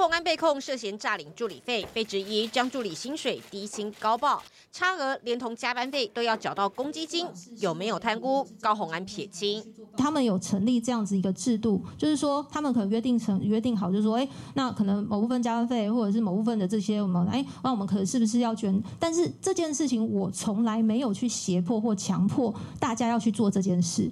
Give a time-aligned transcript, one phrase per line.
[0.00, 4.42] 虹安被控涉嫌诈领助理费，被质疑将助理薪水低薪高报，
[4.72, 7.26] 差额连同加班费都要缴到公积金，
[7.58, 8.46] 有没有贪污？
[8.62, 9.62] 高虹安撇清，
[9.98, 18.82] 他们有成立这样子一个制度，就是说他们可能约定成约定好，就是说，哎，那可能某部分加班费或者是某部分的这些我们，哎，那我们可能是不是要捐？
[18.98, 24.10] 但是这件事情我从来没有去胁迫或强迫大家要去做这件事，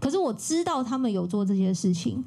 [0.00, 2.24] 可是我知道他们有做这件事情。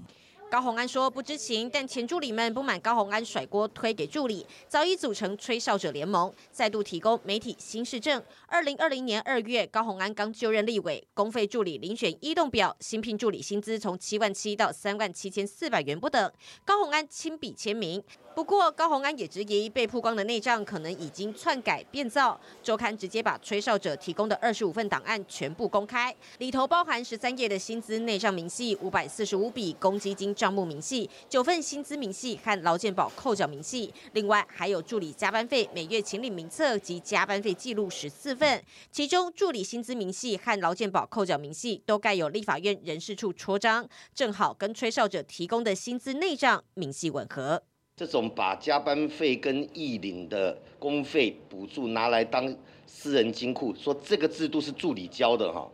[0.53, 8.21] 高洪安说不知情，但前助理们不满高洪安甩锅推给助理，早已组成吹哨者联盟，再度提供媒体新市政。
[8.45, 16.31] 二零二零年二月，高洪安刚就任立委，公费助理遴选一动表，新聘助理薪资从七万七到三万七千四百元不等，
[16.63, 18.04] 高洪安亲笔签名。
[18.35, 22.39] 不过，高洪安也质疑被曝光的内账可能已经篡改变造。
[22.63, 38.63] 周刊直接把吹哨者提供的二十五份档案全部公开，里头包含十三页的薪资内账明细、五百四十五笔公积金账目明细、九份薪资明细和劳健保扣缴明细，另外还有助理加班费每月请领名册及加班费记录十四份。
[38.91, 47.62] 其中，助理薪资明细和劳健保扣缴明细都盖有立法院人事处戳章，正好跟吹哨者提供的薪资内账明细吻合。
[47.96, 52.55] 这种把加班费跟义领的公费补助拿来当
[52.88, 55.70] 私人金库，说这个制度是助理交的哈，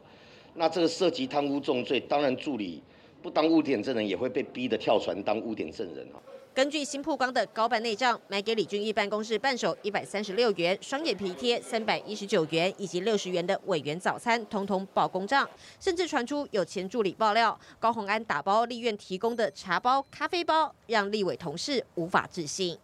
[0.56, 2.82] 那这个涉及贪污重罪，当然助理
[3.22, 6.22] 不当污点证人也会被逼的跳船当污点证人哈。
[6.60, 15.50] 根据新曝光的高办内账，买给李俊义办公室办手一百三十六元，双眼皮贴三百一十九元，以及六十元的委员早餐，通通报公账。
[15.80, 22.78] 甚至传出有前助理爆料，高鸿安打包立院提供的茶包、咖啡包，让立委同事无法置信。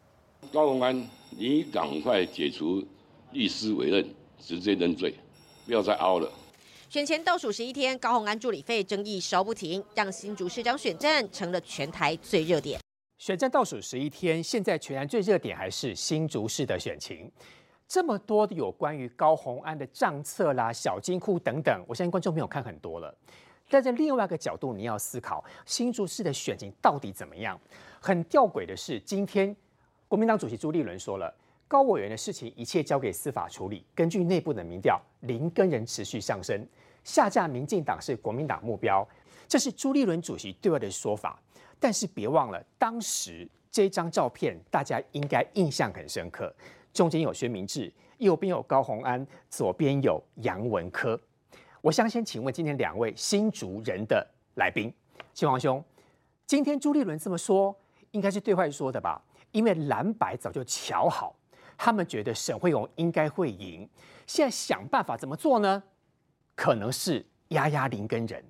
[0.54, 1.06] 高鸿安，
[1.38, 2.82] 你赶快解除
[3.34, 5.14] 律师委任，直接认罪，
[5.66, 6.32] 不要再凹了。
[6.90, 12.80] 选前倒数十一天，高鸿安助理费争议烧不停，让新竹市长选战成了全台最热点。
[13.18, 17.32] 选战倒数十一天，现在全然最热点还是新竹市的选情。
[17.88, 23.16] 这么多有关于高鸿安的账册啦、小金库等等，我相信观众朋友看很多了。
[23.70, 27.60] 但在另外一个角度，你要思考新竹市的选情到底怎么样？
[28.02, 29.56] 很吊诡的是，今天
[30.10, 31.34] 国民党主席朱立伦说了，
[31.70, 33.86] 高委员的事情一切交给司法处理。
[33.96, 36.68] 根据内部的民调，林根人持续上升，
[37.06, 39.08] 下架民进党是国民党目标，
[39.48, 41.42] 这是朱立伦主席对外的说法。
[41.80, 46.54] 但是别忘了，当时这张照片大家应该印象很深刻。
[46.94, 51.20] 中间有薛明志，右边有高洪安，左边有杨文科。
[51.82, 54.26] 我想先请问今天两位新竹人的
[54.56, 54.92] 来宾，
[55.34, 55.84] 新王兄，
[56.48, 57.78] 今天朱立伦这么说，
[58.12, 59.22] 应该是对外说的吧？
[59.52, 61.36] 因为蓝白早就瞧好，
[61.78, 63.88] 他们觉得沈惠荣应该会赢，
[64.26, 65.84] 现在想办法怎么做呢？
[66.56, 68.44] 可能是压压林根人，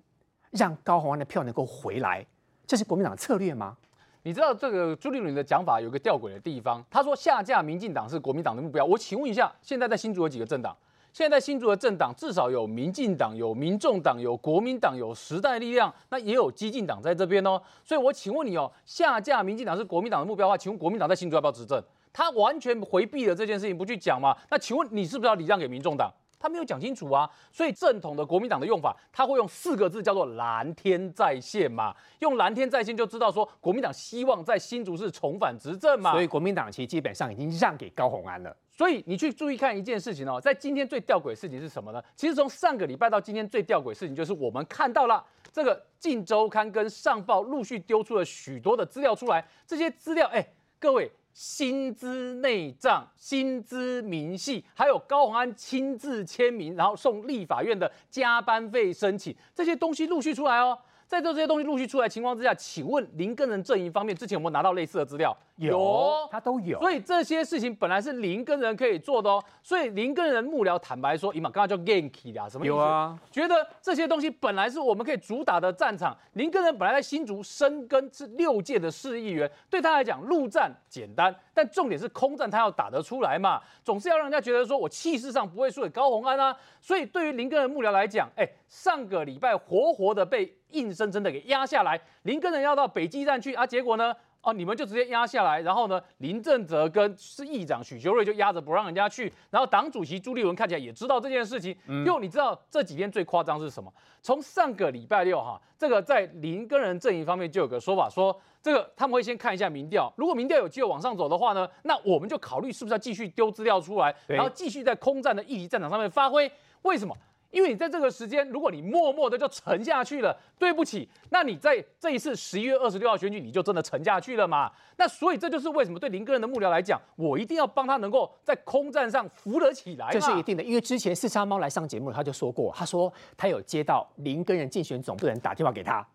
[0.51, 2.25] 让高鸿安的票能够回来。
[2.67, 3.75] 这是国民党的策略吗？
[4.23, 8.83] 你知道这个朱立伦的讲法有个吊诡的地方，他说下架民进党是国民党的目标。
[8.83, 10.75] 我请问一下，现在在新竹有几个政党？
[11.13, 17.61] 现在在新竹的政党至少有民进党、有民众党、有国民党、有时代力量，那也有激进党在这边哦。
[17.83, 21.81] 所以我请问你哦，下架民进党是国民党的目标的话，请问国民党在新竹要不要执政？
[22.11, 24.35] 他完全回避了这件事情，不去讲嘛？
[24.49, 26.11] 那请问你是不是要礼让给民众党？
[26.45, 36.11] 他没有讲清楚啊，所以正统的国民党的用法，他会用四个字叫做“蓝天在线”嘛，用“蓝天在线”就知道说国民党希望在新竹市重返执政嘛。
[36.11, 38.55] 所以国民党其实基本上已经让给高鸿安了。
[38.69, 41.99] 所以你去注意看一件事情哦，在今天最吊诡的事情是什么呢？
[42.15, 51.11] 其实从上个礼拜到今天最吊诡的事情就是我们看到了这个《镜周刊》跟《上报》陆续丢出了许多的资料出来，这些资料，哎，各位。
[51.35, 60.79] 薪资内账、薪资明细，还有高鸿安亲自签名，然后送立法院的加班费申请，这些东西陆续出来哦。
[61.05, 65.37] 在这这些东西陆续出来情况之下，请问林根人阵营方面之前有没有拿到类似的资料？
[65.57, 66.79] 有，他都有。
[66.79, 69.43] 所以这些事情本来是林根人可以做的哦。
[69.63, 72.75] 所以林根人幕僚坦白说，伊玛刚刚叫 Ganky 啊，什么意思？
[72.75, 76.17] 有啊，觉得这些东西本来是我们可以主打的战场。
[76.33, 86.55] 林根人本来在新竹深耕是六届的市议员，对他来讲陆战简单，但重点是空战他要打得出来嘛，总是要让人家觉得说我气势上不会输给高鸿安啊。
[86.81, 90.53] 所以对于林根人幕僚来讲，哎，上个礼拜活活的被。
[90.71, 94.13] 硬生生的给压下来，林根人要到北基站去啊，结果呢，
[94.45, 101.75] 哦，你们就直接压下来，然后呢，林正泽跟是议长许修睿就压着不让人家去，然后党主席朱立伦看起来也知道这件事情，
[102.05, 103.91] 又你知道这几天最夸张是什么？
[104.21, 116.51] 从上个礼拜六哈，这个在林跟人阵营方面就有个说法，说这个他们会先看一下民调，如果民调有机会往上走的话呢，那我们就考虑是不是要继续丢资料出来，然后继续在空战的议题战场上面发挥。
[116.83, 117.17] 为什么？
[117.55, 124.69] 因为你在这个时间，如果你默默的就沉下去了，对不起，那你在这一次十一月二十六号选举，你就真的沉下去了嘛？
[124.97, 130.11] 那所以这就是为什么对林根人的幕僚来讲，我一定要帮他能够在空战上扶得起来嘛。
[130.11, 136.05] 这是一定的，因为之前四杀猫来上节目，他就说过，他说他有接到林根人竞选总部的人打电话给他，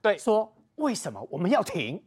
[0.00, 2.00] 对说为什么我们要停？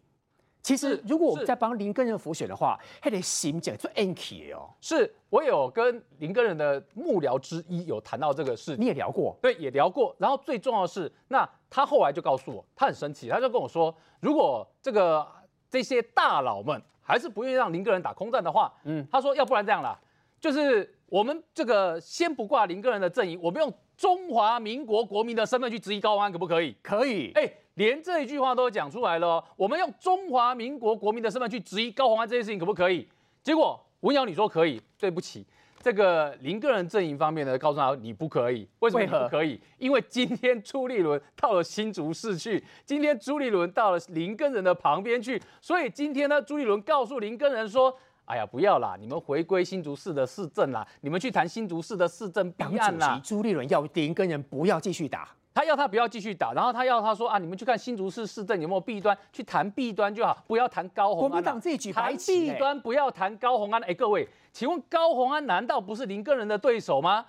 [0.69, 4.69] 其实如果我们在帮林根人辅选的话，还得心讲做 anky 哦。
[4.79, 8.85] 是我有跟林根人的幕僚之一有谈到这个事你。
[8.85, 10.15] 也聊过，对，也聊过。
[10.19, 15.27] 然后最重要的是，那他后来就告诉我，他很生气，他就跟我说，如果这个
[15.71, 19.99] 这些大佬们还是不愿意让林根人打空战的话，嗯，他说要不然这样啦，
[20.39, 26.77] 就是我们这个先不挂林根人的阵营，我们用中华民国国民的身份去质疑高虹安，可不可以？
[26.83, 27.31] 可以。
[27.33, 33.07] 哎，连这一句话都讲出来了哦，我们用中华民国国民的身份去质疑高虹安这件事情可不可以？
[33.41, 35.45] 结果文瑶你说可以，对不起，
[35.81, 39.57] 这个林个人阵营方面呢，告诉他你不可以，为什么你不可以？
[39.77, 47.97] 因为今天朱立伦到了新竹市去，今天朱立伦到了林根人的旁边去，所以今天呢，朱立伦告诉林根人说。
[48.25, 48.95] 哎呀，不要啦！
[48.99, 53.21] 你们回归新竹市的市政啦，你们去谈新竹市的市政党弊案啦主席。
[53.21, 55.27] 朱立伦要林根人不要继续打，
[55.59, 63.81] 他要他不要继续打，然后他要他说啊，你们去看新竹市市政有没有弊端，去谈弊端就好，不要谈高红安啊、国民党自己举白谈旗欸弊端，不要谈高红安。
[63.83, 67.25] 哎，各位，请问高红安难道不是林根人的对手吗？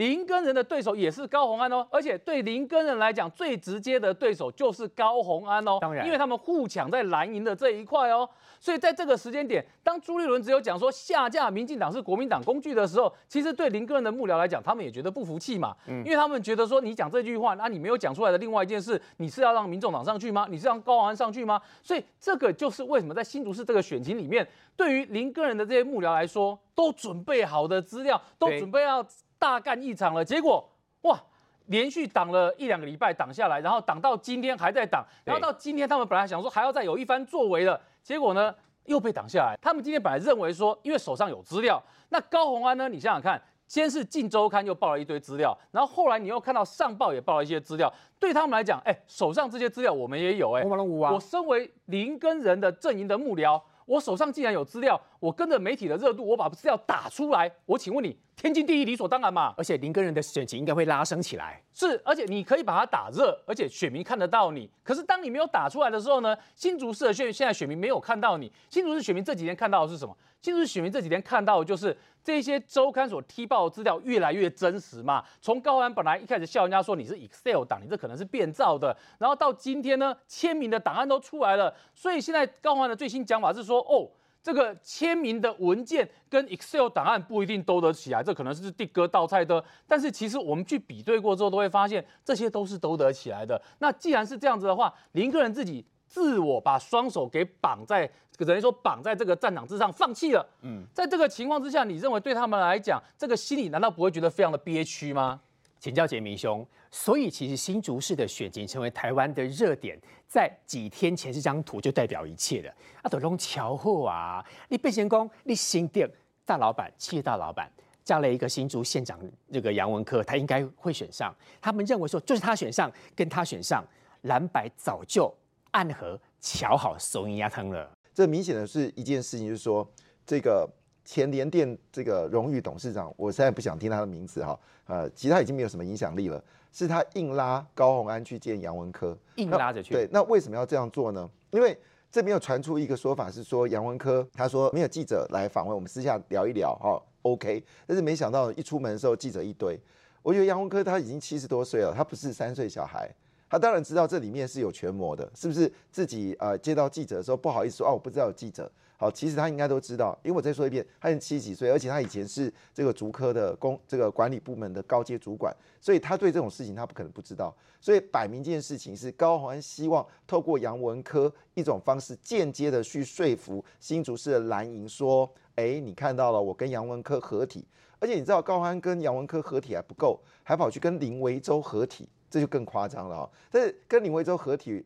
[0.00, 5.76] 林根人的对手也是高虹安哦，而且对林根人来讲，最直接的对手就是高虹安哦。
[5.78, 8.26] 当然因为他们互抢在蓝营的这一块哦。
[8.58, 20.46] 所以在这个时间点，当朱立伦只有讲说下架民进党是国民党工具的时候，其实对林根人的幕僚来讲，他们也觉得不服气嘛，嗯因为他们觉得说你讲这句话，那你没有讲出来的另外一件事，你是要让民众党上去吗？
[20.50, 21.60] 你是让高虹安上去吗？
[21.82, 29.04] 所以这个就是为什么在新竹市这个选情里面，对于林根人的这些幕僚来说，都准备好的资料，都对准备要
[29.40, 30.70] 大干一场了，结果
[31.00, 31.20] 哇！
[31.66, 38.52] 连续挡了一两个礼拜，挡下来，然后挡到今天还在挡，然后到今天他们本来想说还要再有一番作为的，结果呢
[38.86, 39.56] 又被挡下来。
[39.62, 59.54] 他们今天本来认为说，因为手上有资料，那高虹安呢，你想想看，先是《镜周刊》又报了一堆资料，然后后来你又看到上报也报了一些资料，对他们来讲，哎，手上这些资料我们也有，哎我，身为林根人的阵营的幕僚，我手上既然有资料，我跟着媒体的热度，我把资料打出来，我请问你，天经地义，理所当然嘛？
[59.56, 61.62] 而且林根人的选情应该会拉升起来。
[61.74, 64.68] 是，而且你可以把它打热，而且选民看得到你。
[64.82, 68.50] 可是当你没有打出来的时候呢，新竹市的选现在选民没有看到你。
[68.70, 70.16] 新竹市选民这几天看到的是什么？
[70.40, 71.94] 新竹市选民这几天看到的就是
[72.24, 75.22] 这些周刊所踢爆的资料越来越真实嘛。
[75.42, 81.74] 从高安本来一开始笑人家说你是 Excel 档，你这可能是变造的，然后到今天呢，签名的档案都出来了。
[81.94, 84.08] 所以现在高安的最新讲法是说，哦。
[84.42, 89.62] 这个签名的文件跟 Excel 档案不一定兜得起来，这可能是地哥倒菜的。
[89.86, 93.60] 但是其实我们去比对过之后，都会发现这些都是兜得起来的。
[93.78, 100.48] 那既然是这样子的话，林个人自己自我把双手给绑在，等于说绑在这个战场之上，放弃了。
[100.62, 105.40] 嗯，在这个情况之下，你认为对他们来讲，这个心里难道不会觉得非常的憋屈吗？
[105.80, 109.98] 请教杰明兄，所以其实新竹市的选情成为台湾的热点，
[110.28, 112.68] 在几天前这张图就代表一切的。
[113.00, 114.44] 啊，都弄巧货啊！
[114.68, 116.08] 你变成功，你新店
[116.44, 117.72] 大老板、企业大老板
[118.04, 119.18] 加了一个新竹县长
[119.50, 121.34] 这个杨文科，他应该会选上。
[121.62, 123.82] 他们认为说，就是他选上，跟他选上，
[124.22, 125.34] 蓝白早就
[125.70, 127.90] 暗合瞧好手银压汤了。
[128.12, 129.90] 这明显的是一件事情，就是说
[130.26, 130.68] 这个
[131.10, 136.40] 前联电这个荣誉董事长，我现在不想听他的名字哈，呃，其实他已经没有什么影响力了，
[136.70, 141.28] 是他硬拉高鸿安去见杨文科，硬拉着去对，那为什么要这样做呢？
[141.50, 141.76] 因为
[142.12, 149.76] 这边有传出一个说法是说杨文科他说没有记者来访问，我们私下聊一聊哈、OK，但是没想到一出门的时候记者一堆，
[150.22, 153.12] 我觉得杨文科他已经七十多岁了，他不是三岁小孩。
[153.50, 155.70] 他当然知道这里面是有权谋的，是不是？
[155.90, 158.70] 自己呃接到记者的时候不好意思说哦，我不知道有记者。
[158.96, 167.52] 好，其实他应该都知道，因为我再说一遍，他已经七十几岁，而且他以前是这个竹科的公这个管理部门的高阶主管，所以他对这种事情他不可能不知道。
[167.80, 177.66] 所以摆明这件事情是高虹安希望透过杨文科一种方式间接的去说服新竹市的蓝营说，哎，你看到了我跟杨文科合体，
[177.98, 184.82] 而且你知道高虹安跟杨文科合体还不够，还跑去跟林维洲合体，这就更夸张了啊、但是跟林维洲合体。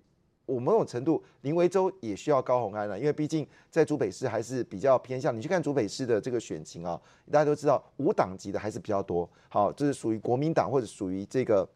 [0.47, 5.35] 我某种程度，林维洲也需要高虹安了，因为毕竟在竹北市还是比较偏向。
[5.35, 7.01] 你去看竹北市的这个选情啊，
[7.33, 9.27] 大家都知道无党籍的还是比较多。
[9.49, 11.67] 好，这是属于国民党或者属于这个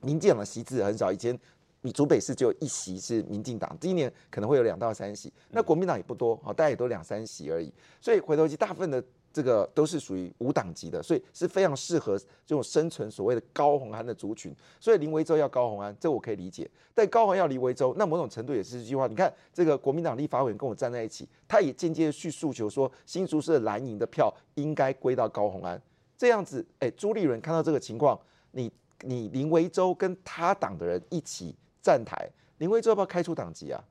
[0.00, 1.12] 民进党的席次很少。
[1.12, 1.38] 以前
[1.82, 5.30] 你竹北市只有一席是民进党，今年可能会有两到三席。
[5.50, 7.70] 那国民党也不多，好，大家也都两三席而已。
[8.00, 9.04] 所以回头去，大部分的
[9.36, 14.50] 这个都是属于无党籍的，所以是非常适合这种生存所谓的高红安的族群。
[14.80, 16.66] 所以林维洲要高红安，这我可以理解。
[16.94, 19.06] 但高红要林维洲，那某种程度也是一句话。
[19.06, 25.78] 你看这个国民党立法委员跟我站在一起，他也间接去诉求说，新竹市的蓝营的票应该归到高红安。
[26.16, 28.18] 这样子，哎，朱立伦看到这个情况，
[28.52, 32.26] 你你林维洲跟他党的人一起站台，
[32.56, 33.84] 林维洲要不要开除党籍啊？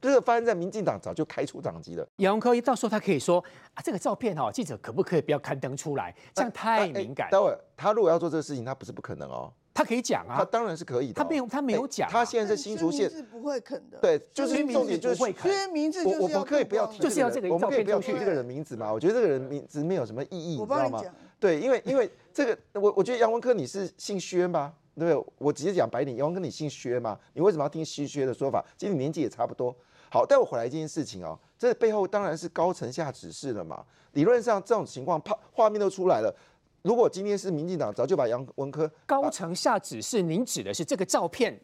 [0.00, 2.06] 这个发生在民进党早就开除党籍了。
[2.16, 3.42] 杨文科一到时候他可以说
[3.74, 6.14] 啊，这个照片哦，记者可不可以不要刊登出来？
[6.34, 7.28] 这样太敏感。
[7.30, 11.22] 待会他如果要做这个事情，他不是不可能哦，他可以讲啊，他当然是可以的。
[11.22, 12.08] 他没有，他没有讲。
[12.08, 13.98] 他现在是新竹县是不会肯的。
[14.00, 18.90] 对，就是重点就是会因为名字我我们可以不要提，就是要这个我们可以不要提这个人名字嘛？
[18.90, 21.02] 我觉得这个人名字没有什么意义，你知道吗？
[21.38, 24.72] 对，因为因为这个，我我觉得杨文科你是姓薛吗？
[24.98, 25.32] 对不对？
[25.38, 27.18] 我直接讲白点，杨文科你姓薛吗？
[27.32, 28.62] 你为什么要听姓薛的说法？
[28.76, 29.74] 其实你年纪也差不多。
[30.12, 33.84] 好，带我回来一件事情哦，这背后当然是高层下指示了嘛。
[34.14, 36.34] 理论上这种情况，怕画面都出来了。
[36.82, 41.56] 如果今天是民进党，早就把杨文科高层下指示，您指的是这个照片，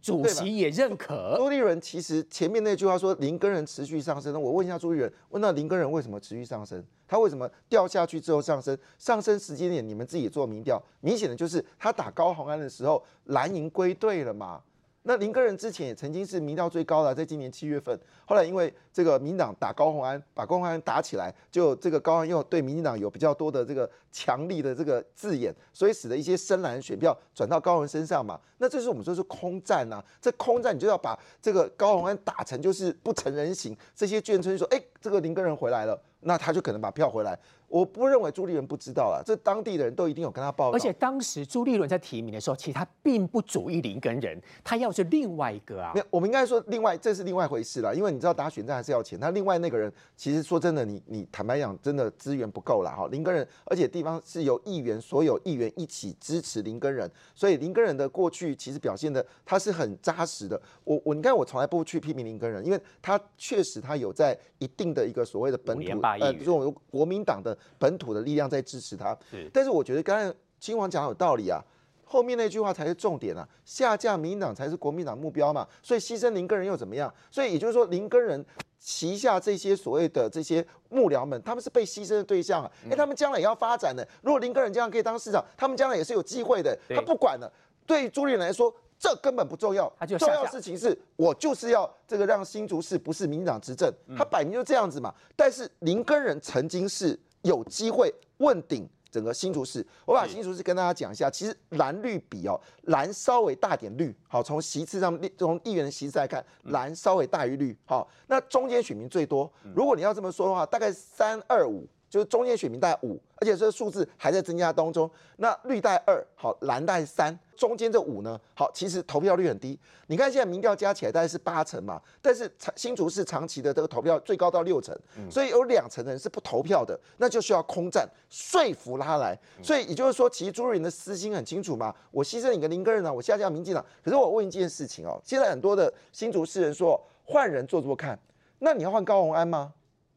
[0.00, 1.34] 主席也认可。
[1.36, 6.82] 朱立伦其实前面那句话说林根人持续上升，我问一下朱立伦，问到林根人为什么持续上升？
[7.06, 8.78] 他为什么掉下去之后上升？
[8.98, 14.62] 上升时间点你们自己做民调，明显的就是他打高鸿安的时候，蓝营归队了嘛。
[15.04, 28.40] 那林根人之前也曾经是民调最高的，在今年七月份，后来因为这个民党打高鸿安，把高鸿安打起来，就这个高鸿安又对民进党有比较多的这个强力的这个字眼，所以使得一些深蓝选票转到高鸿身上嘛。
[28.58, 37.36] 那这是我们说是空战呐，这空战你就要把这个高鸿安打成就是不成人形，这些眷村说，哎，这个林根人回来了，那他就可能把票回来。
[37.72, 40.76] 我不认为朱立伦不知道了，这当地的人都一定有跟他报告。
[40.76, 45.90] 而且当时朱立伦在提名的时候，其实他并不主意林根人，他要是另外一个啊。
[45.94, 49.18] 没有，我们应该说另外这是另外一回事了，因为你知道打选战还是要钱。
[49.18, 53.08] 他另外那个人其实说真的，你你坦白讲，真的资源不够了哈。
[53.10, 60.60] 林根人，而且地方是由议员所有议员一起支持林根人，所以林根人的过去其实表现的他是很扎实的。
[60.84, 68.42] 我我你看我从来不去批评林根人，因为他确实他有在一定的一个所谓的本土呃这种国民党的本土的力量。
[68.52, 69.16] 在支持他，
[69.50, 71.58] 但是我觉得刚才亲王讲有道理啊，
[72.04, 77.10] 后面那句话才是重点啊，下架民进党才是国民党目标嘛，所以牺牲林根人又怎么样？
[77.30, 78.44] 所以也就是说，林根人
[78.78, 87.50] 旗下这些所谓的这些幕僚们，他们是被牺牲的对象啊，哎，他们将来也要发展的，如果林根人这样可以当市长，他们将来也是有机会的，他不管了。
[87.86, 95.14] 对朱立伦来说，这根本不重要，重要事情是我就是要这个让新竹市不是民进党执政，他摆明就这样子嘛。
[95.34, 97.18] 但是林根人曾经是。
[97.42, 101.30] 有机会问鼎整个新竹市，我把新竹市跟大家讲一下。
[101.30, 109.52] 其实蓝绿比哦，蓝稍微大点绿，好，从席次上从议员的席次来看，蓝稍微大于绿，好，那中间选民最多。
[109.74, 111.86] 如果你要这么说的话，大概三二五。
[112.12, 115.10] 就是中间选民带五，而且这个数字还在增加当中。
[115.38, 119.78] 那绿带二，好，蓝带三，中间这五呢，好，其实投票率很低。
[120.08, 124.94] 你看现在民调加起来大概是八成嘛，但是新竹市长期的这个投票最高到六成，
[125.30, 129.34] 所以有两成人是不投票的，那就需要空战说服他来。
[129.62, 133.82] 所以也就是说，其实朱人的私心很清楚嘛，我牺牲你个林根人呢，我下架民进党。
[134.04, 138.18] 可是我问一件事情哦，现在很多的新竹市人说换人做做看，
[138.58, 139.72] 那你要换高鸿安吗？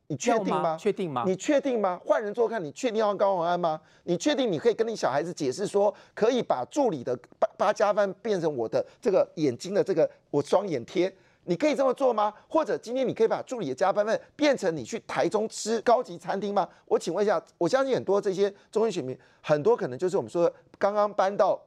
[0.07, 0.77] 你确定吗？
[0.77, 1.23] 确定吗？
[1.25, 1.99] 你确定吗？
[2.05, 3.79] 换人做看，你确定要高宏安吗？
[4.03, 11.11] 你确定你可以跟你小孩子解释说，可以把助理的八八加班变成我的这个眼睛的这个我双眼贴？
[11.47, 12.33] 你可以这么做吗？
[12.47, 16.67] 或者今天你可以把助理的加班费变成你去台中吃高级餐厅吗？
[16.85, 21.59] 我请问一下，我相信很多这些中医选民，很多可能就是我们说刚刚搬到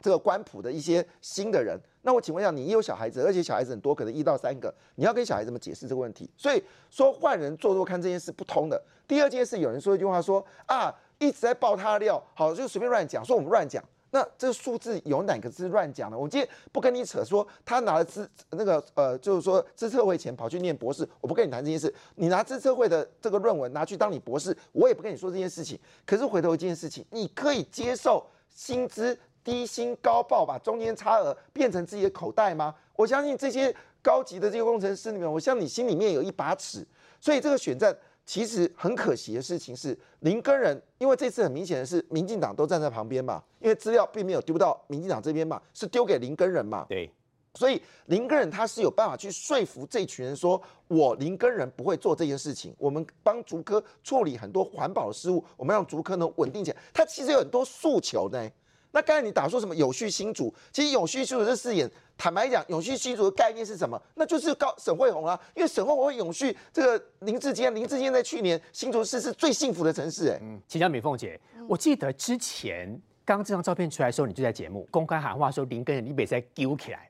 [0.00, 1.78] 这个官普的一些新的人。
[2.02, 6.28] 那我请问一下，你也有小孩子，而且小孩子很多，可能一到三个，你要跟小孩子们解释这个问题。
[6.36, 8.82] 所以说换人做做看这件事不通的。
[9.06, 13.82] 第二件事，有人说一句话说啊，一直在爆他的料，好就随便乱讲，说我们乱讲。
[14.10, 16.18] 那这个数字有哪个是乱讲的？
[16.18, 21.94] 我今天不跟你扯，说他拿了资那个呃，就是说资策会钱跑去念博士，我不跟你谈这件事。
[22.16, 25.78] 你拿资策会的这个论文拿去当你博士，我也不跟你说这件事情。
[26.04, 29.16] 可是回头一件事情，你可以接受薪资。
[29.44, 32.74] 低薪高报，把中间差额变成自己的口袋吗？
[32.94, 36.86] 我相信这些高级的这个工程师里面，我相信你心里面有一把尺。
[37.20, 37.96] 所以这个选战
[38.26, 46.84] 其实很可惜的事情是，林根人，因为这次很明显的是民进党都站在旁边嘛，因为资料并没有丢到民进党这边嘛，是丢给林根人嘛。
[46.88, 47.10] 对，
[47.54, 56.76] 所以林根人他是有办法去说服这群人，说我林根人不会做这件事情，我们帮竹科处理很多环保的事务，我们让竹科能稳定起来。
[56.92, 58.50] 他其实有很多诉求呢。
[58.92, 64.00] 那刚才你打说什么有序新竹，其实有序新竹这四眼，坦白讲，有序新竹的概念是什么？
[64.14, 77.08] 那就是高沈惠宏啊，因为沈惠宏会永续这个林志坚，林志坚在去年新竹市是最幸福的城市，哎，请教美凤姐，我记得之前刚这张照片出来的时候，你就在节目公开喊话说林根人你别再揪起来，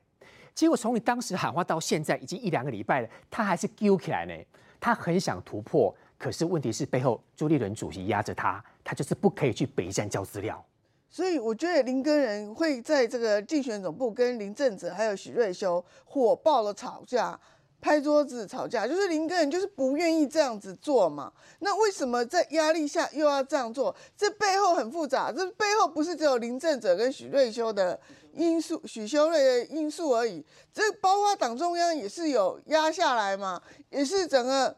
[0.55, 4.33] 结果从你当时喊话到现在已经一两个礼拜了，他还是揪起来呢，
[4.79, 5.93] 他很想突破。
[6.17, 10.65] 可是问题是背后朱立伦主席压着他，他就是不可以去北站交资料。
[11.13, 17.39] 所以我觉得林根人会在这个竞选总部跟林正哲还有许瑞修火爆的吵架，
[17.79, 21.31] 拍桌子吵架，就是林根人就是不愿意这样子做嘛。
[21.59, 23.95] 那为什么在压力下又要这样做？
[24.17, 27.99] 这背后很复杂，这背后不是只有林正哲跟许瑞修的
[28.33, 30.43] 因素、许修瑞的因素而已，
[30.73, 34.75] 这包括党中央也是有压下来嘛，也是整个。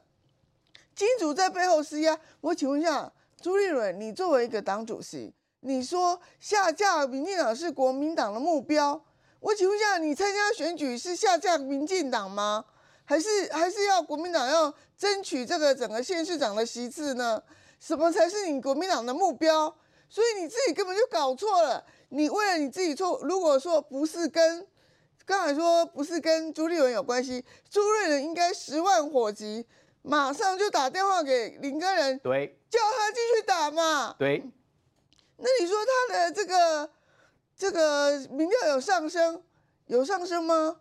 [0.94, 5.34] 金主在背后施压，我请问一下朱立伦，你作为一个党主席，
[5.66, 9.04] 你说下架民进党是国民党的目标，
[9.40, 12.64] 我请问一下，你参加选举是下架民进党吗？
[13.04, 17.42] 还是还是要国民党要争取这个整个县市长的席次呢？
[17.80, 19.76] 什么才是你国民党的目标？
[20.08, 24.66] 所以你自己根本就搞错了，你为了你自己错，如果说不是跟
[25.26, 29.66] 刚才说不是跟朱立伦有关系，朱立伦应该十万火急。
[30.08, 34.16] 马上就打电话给林根人，对，叫他继续打嘛。
[34.20, 34.46] 对，
[35.38, 36.90] 那你说他的这个
[37.58, 39.42] 这个民调有上升，
[39.88, 40.78] 有上升吗？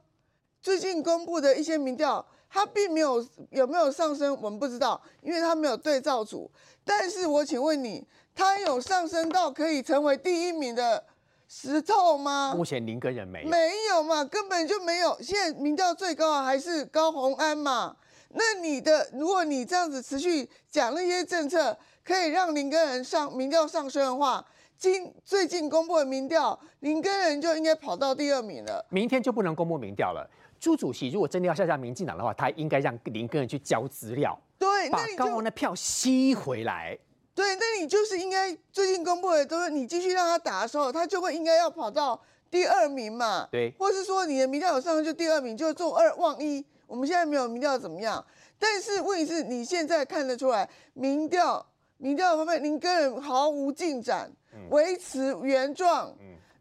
[0.63, 6.51] 最近公布的一些民调，他并没有有没有上升，我们不知道，因为他没有对照组。
[6.85, 11.05] 但是我请问你，他有上升到可以成为第一名的
[11.49, 12.55] 石头吗？
[12.57, 15.21] 目前林根人没有没有嘛，根本就没有。
[15.21, 17.97] 现在民调最高还是高鸿安嘛。
[18.37, 24.45] 那你的，如果你这样子持续讲那些政策，可以让林根人上民调上升的话，
[24.77, 28.85] 今最近公布的民调，林根人就应该跑到第二名了。
[28.91, 30.29] 明天就不能公布民调了。
[30.61, 36.99] 朱主席如果真的要下架民进党的话，他应该让林根人去交资料，对，把高雄的票吸回来。
[37.35, 43.49] 对，那你就是应该最近公布的都是你继续让他打的时候，他就会应该要跑到第二名嘛。
[43.51, 46.65] 对，或是说你的民调有上升就第二名，就做二望一。
[46.87, 48.25] 我们现在没有民调怎么样？
[48.59, 51.67] 但是问题是，你现在看得出来，民调
[52.05, 54.31] 民调方面，您根本毫无进展，
[54.69, 56.15] 维持原状。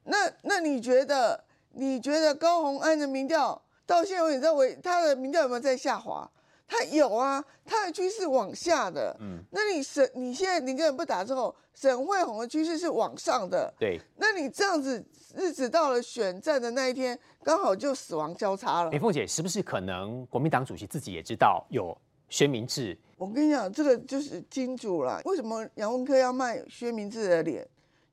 [0.06, 1.44] 那那你觉得？
[1.76, 6.30] 你觉得高鸿安的民调到现在为止，为他的民调有没有在下滑？
[6.68, 9.18] 他有啊，他的趋势往下的。
[9.20, 13.74] 嗯，那你沈你现在林根人不打之后，沈惠红的趋势是往上的。
[13.80, 15.04] 对，那你这样子，
[15.36, 17.20] 日子到了选战的那一天。
[17.44, 18.92] 刚好就死亡交叉了。
[18.92, 21.98] 美凤姐，是不是可能国民党主席自己也知道有
[22.30, 22.96] 薛明志？
[23.24, 25.22] 我跟你讲，这个就是金主了。
[25.24, 27.66] 为什么杨文科要卖薛明志的脸？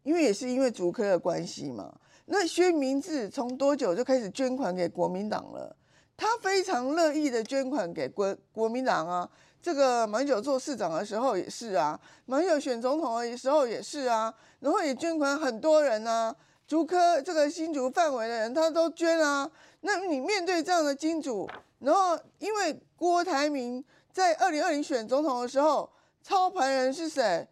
[0.05, 1.93] 因为也是因为主科的关系嘛。
[2.27, 5.75] 那薛明志从多久就开始捐款给国民党了？
[6.17, 9.29] 他非常乐意的捐款给国国民党啊。
[9.61, 16.33] 这个马英九做市长的时候也是啊，马英九选总统的时候也是啊，然后也捐款很多人啊。
[16.69, 19.51] 竹科这个新竹范围的人，他都捐啊。
[19.81, 25.91] 那你面对这样的金主，然后因为郭台铭在二零二零选总统的时候，
[26.23, 27.47] 操盘人是谁？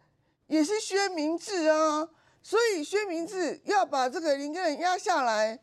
[0.47, 2.07] 也是薛明志啊。
[2.41, 5.59] 所以薛明志要把这个林根人压下来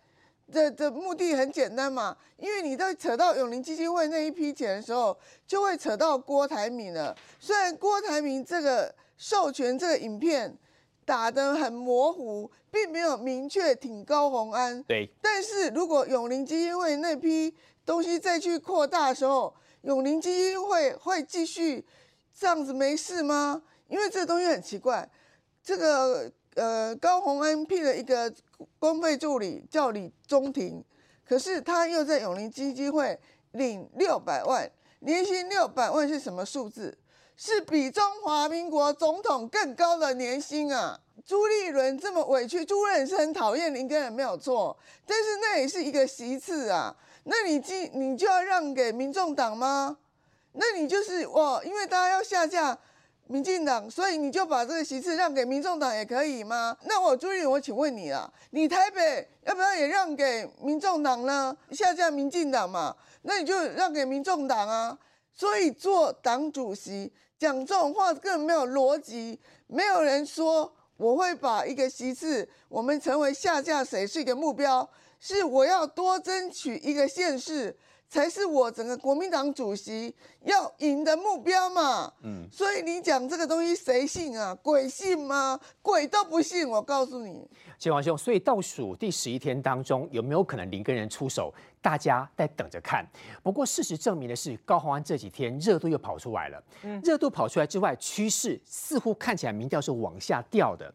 [0.52, 7.16] 的的目的很简单嘛，因为你在扯到永林基金会那一批钱的时候，就会扯到郭台铭了。
[7.40, 10.56] 虽然郭台铭这个授权这个影片。
[11.06, 14.82] 打得很模糊，并没有明确挺高红安。
[14.82, 17.54] 对，但是如果永林基金会那批
[17.84, 19.54] 东西再去扩大的时候，
[19.86, 21.86] 永林基金会会继续
[22.36, 23.62] 这样子没事吗？
[23.86, 25.08] 因为这个东西很奇怪，
[25.62, 28.32] 这个呃高红安聘了一个
[28.80, 30.84] 公费助理叫李中庭，
[31.24, 33.16] 可是他又在永林基金会
[33.52, 34.68] 领六百万，
[34.98, 36.98] 年薪六百万是什么数字？
[37.36, 40.98] 是比中华民国总统更高的年薪啊！
[41.24, 46.96] 朱立伦这么委屈，朱立伦是很讨厌林根人没有错，但是那也是一个席次啊。
[47.28, 49.96] 那你今你就要让给民众党吗？
[50.52, 52.78] 那你就是哇，因为大家要下架
[53.26, 56.76] 民进党，所以你就把这个席次让给民众党也可以吗？
[56.84, 61.56] 那我朱立，我请问你啊，你台北要不要也让给民众党呢？
[61.72, 64.96] 下架民进党嘛，那你就让给民众党啊。
[65.34, 67.12] 所以做党主席。
[67.38, 74.88] 讲这种话根本没有逻辑，没有人说我会把一个席次，我们成为下架谁是一个目标，
[75.20, 77.76] 是我要多争取一个县市，
[78.08, 82.12] 才是我整个国民党主席要赢的目标嘛。
[82.22, 84.54] 嗯，所以你讲这个东西谁信啊？
[84.62, 85.58] 鬼信吗？
[85.82, 87.48] 鬼都不信，我告诉你。
[87.78, 91.52] 谢王兄，所以倒数第十一天当中，有没有可能林根人出手？
[91.82, 93.06] 大家在等着看。
[93.42, 96.62] 不过事实证明的是，高虹安这几天热度又跑出来了。
[96.82, 100.92] 嗯热度跑出来之外，趋势似乎看起来民调是往下掉的，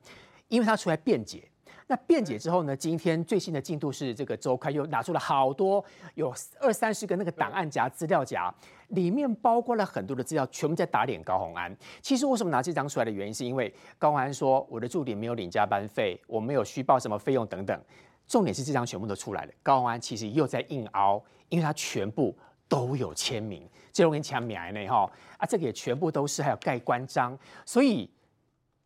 [0.47, 1.43] 因为他出来辩解。
[1.91, 2.73] 那辩解之后呢？
[2.73, 8.49] 今天最新的进度是，这个周刊又拿出了好多，有二三十个那个档案夹、资料夹，
[8.91, 11.75] 里面包括了很多的资料，全部在打脸高红安。
[12.01, 17.77] 其实为什么拿这张出来的原因，是因为高红安说我的助理没有领加班费，我没有虚报什么费用等等。
[18.25, 22.33] 重点是这张全部都出来了，高红安其实又在硬凹，因为他全部
[22.69, 28.09] 都有签名，这我跟你讲名呢哈啊，这个也全部都是还有盖官章，所以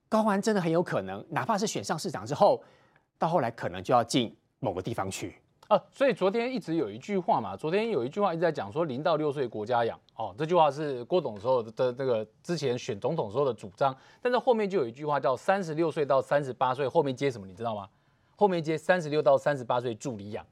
[0.10, 2.60] 高红安真的很有可能，哪怕是选上市长之后。
[3.18, 5.36] 到后来可能就要进某个地方去
[5.68, 17.90] 啊，所以昨天一直有一句话嘛，昨天有一句话一直在讲说零到六岁国家养哦，这句话是郭董时候的那个之前选总统时候的主张，但是后面就有一句话叫三十六岁到三十八岁，后面接什么你知道吗？
[18.36, 20.46] 后面接三十六到三十八岁助理养，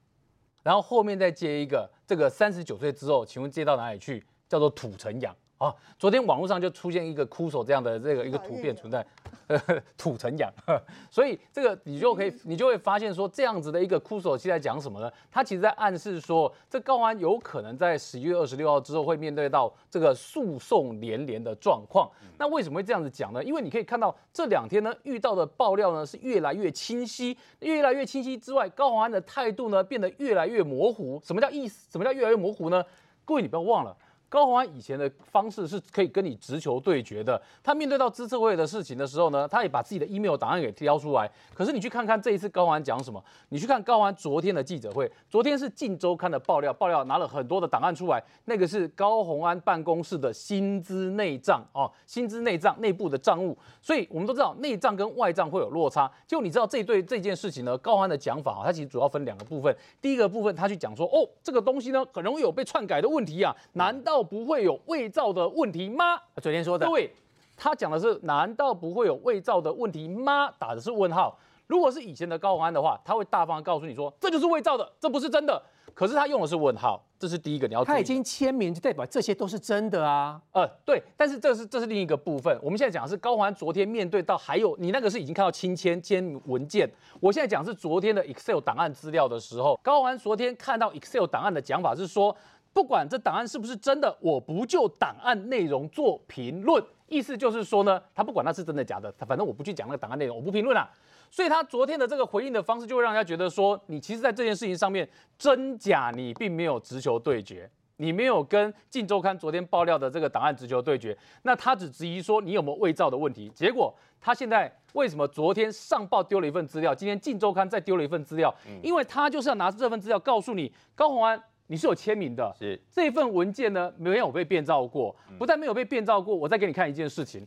[0.63, 4.25] 然后后面再接一个这个三十九岁之后，请问接到哪里去？
[4.49, 5.35] 叫做土城养。
[5.57, 9.05] 啊，昨天网络上就出现一个枯手这样的这个一个图片存在，
[9.47, 9.57] 呃
[9.97, 10.51] 土城养，
[11.09, 15.09] 所以这个你就可以你就会发现说这样子的一个枯手期在讲什么呢？
[15.31, 22.11] 他其实在暗示说，这高安有可能在十一月二十六号之后会面对到这个诉讼连连的状况。
[22.37, 23.41] 那为什么会这样子讲呢？
[23.41, 31.21] 因为你可以看到这两天呢遇到的爆料呢是越来越清晰，越来越清晰之外，高安的态度呢变得越来越模糊。
[31.23, 31.89] 什么叫意思？
[31.89, 32.83] 什么叫越来越模糊呢？
[33.23, 33.95] 各位你不要忘了。
[34.33, 37.39] 高鸿安以前的方式是可以跟你直球对决的。
[37.61, 41.29] 他面对到资策会的事情的时候呢，他也把自己的 email 档案给挑出来。
[41.53, 43.23] 可是你去看看这一次高鸿安讲什么？
[43.49, 53.55] 你去看高鸿安昨天的记者会，昨天是《镜周刊》的爆料，爆料拿了很多的档案出来，那个是高鸿安办公室的薪资内账哦，薪资内账内部的账务。
[53.83, 56.11] 所以我们都知道内账跟外账会有落差。
[56.25, 59.75] 就你知道这对这件事情呢，高鸿安的讲法啊，他其实主要分两个部分。
[60.01, 64.22] 第一个部分他去讲说，哦，这个东西呢很容易有被篡改的问题啊，难道？
[64.23, 66.17] 不会有伪造的问题吗？
[66.41, 67.13] 昨天说的，对，
[67.55, 70.51] 他讲的是难道不会有伪造的问题吗？
[70.57, 71.37] 打的是问号。
[71.67, 75.61] 如果是以前的高宏安的话，他会大方告诉你说这就是伪造的，这不是真的。
[75.93, 77.85] 可是他用的是问号，这是第一个你要。
[77.85, 80.41] 他已经签名，就代表这些都是真的啊。
[80.51, 82.57] 呃，对，但是这是这是另一个部分。
[82.63, 92.35] 我们现在讲的是高宏安昨天面对到还有你那个是已经看到亲签签文件，我现在讲是昨天的 Excel 档案资料的时候，高宏安昨天看到 Excel 档案的讲法是说。
[92.73, 96.83] 不管这档案是不是真的，我不就档案内容做评论。
[97.07, 100.89] 意思就是说呢，他不管那是真的假的，他反正我不去讲那个档案内容，我不评论啊。
[101.29, 105.07] 所以他昨天的这个回应的方式，就会让人家觉得说，你其实在这件事情上面
[105.37, 111.15] 真假你并没有直球对决，你没有跟《晋周刊》昨天爆料的这个档案直球对决。
[111.43, 113.51] 那他只质疑说你有没有伪造的问题。
[113.53, 118.53] 结果他现在为什么昨天上报丢了一份资料，今天《晋周刊》再丢了一份资料？
[118.81, 121.39] 因为他就是要拿这份资料告诉你，高鸿安。
[121.67, 122.79] 你是有签名的，是。
[122.91, 127.45] 这份文件呢没有被变造过，不但没有被变造过，我再给你看一件事情，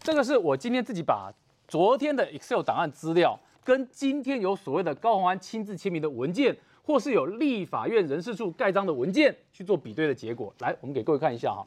[0.00, 1.32] 这个是我今天自己把
[1.68, 10.52] 昨天的 Excel 档案资料跟今天有所谓的高鸿安亲自签名的文件，或是有立法院人事处盖章的文件去做比对的结果。
[10.58, 11.66] 来，我们给各位看一下哈，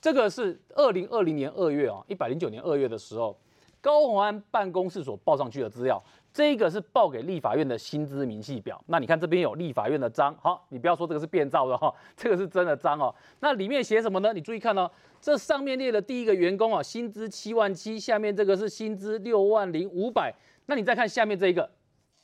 [0.00, 3.36] 这个是二零二零年二月啊，一百零九年二月的时候，
[3.80, 6.02] 高鸿安办公室所报上去的资料。
[6.30, 13.12] 这个是报给立法院的薪资明细表，那你看这边有立法院的章，好，你不要说这个是变造的哈， 这个是真的章哦。
[13.40, 14.32] 那里面写什么呢？
[14.32, 14.88] 你注意看哦，
[15.20, 20.32] 这上面列的第一个员工啊，薪资七万七，下面这个是薪资六万零五百。
[20.66, 21.68] 那你再看下面这一个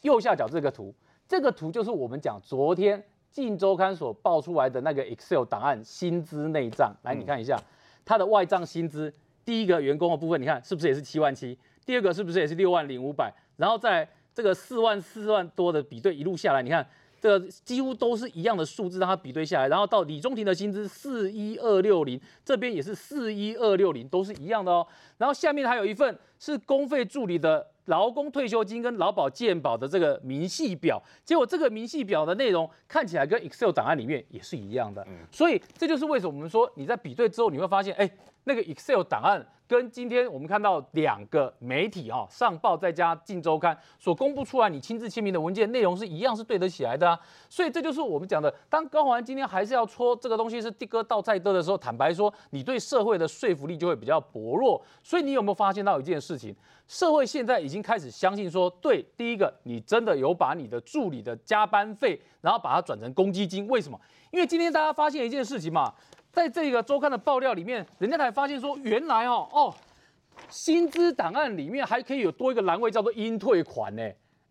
[0.03, 0.95] 右下角这个图，
[1.27, 3.01] 这个图就是我们讲昨天
[3.33, 6.95] 《镜周刊》所报出来的那个 Excel 档案薪资内账。
[7.03, 7.59] 来，你看一下
[8.05, 9.13] 它的外账薪资，
[9.45, 11.57] 第一个员工的部分，你看是不是也是七万七？
[11.85, 13.33] 第二个是不是也是六万零五百？
[13.57, 16.87] 然后在这个四万四万多的比对一路下来，你看
[17.21, 24.87] 这个几乎都是一样的数字，让它比对下来，然后到李中庭的薪资四一二六零，这边也是四一二六零，都是一样的哦。
[25.19, 38.11] 然后下面还有一份是公费助理的劳工退休金跟劳保健保的这个明细表，结果这个明细表的内容看起来跟 Excel 档案里面也是一样的，所以这就是为什么我们说你在比对之后你会发现，哎。
[38.45, 47.19] 那个 Excel 档案跟今天我们看到两个媒体哈上报再加《镜周刊》所公布出来你亲自签名的文件内容是一样，是对得起来的啊。
[47.49, 54.81] 所以这就是我们讲的，当高虹安今天还是要戳这个东西是地哥倒菜的的时候，坦白说，你对社会的说服力就会比较薄弱。
[55.03, 56.55] 所以你有没有发现到一件事情？
[56.87, 63.99] 社会现在已经开始相信说，对，第一个，你真的有把你的助理的加班费，然后把它转成公积金，为什么？
[64.31, 65.95] 因为今天大家发现一件事情嘛。
[66.35, 69.75] 在这个周刊的爆料里面，人家才发现说，原来哦哦，
[70.49, 74.03] 薪资档案里面还可以有多一个栏位叫做应退款呢。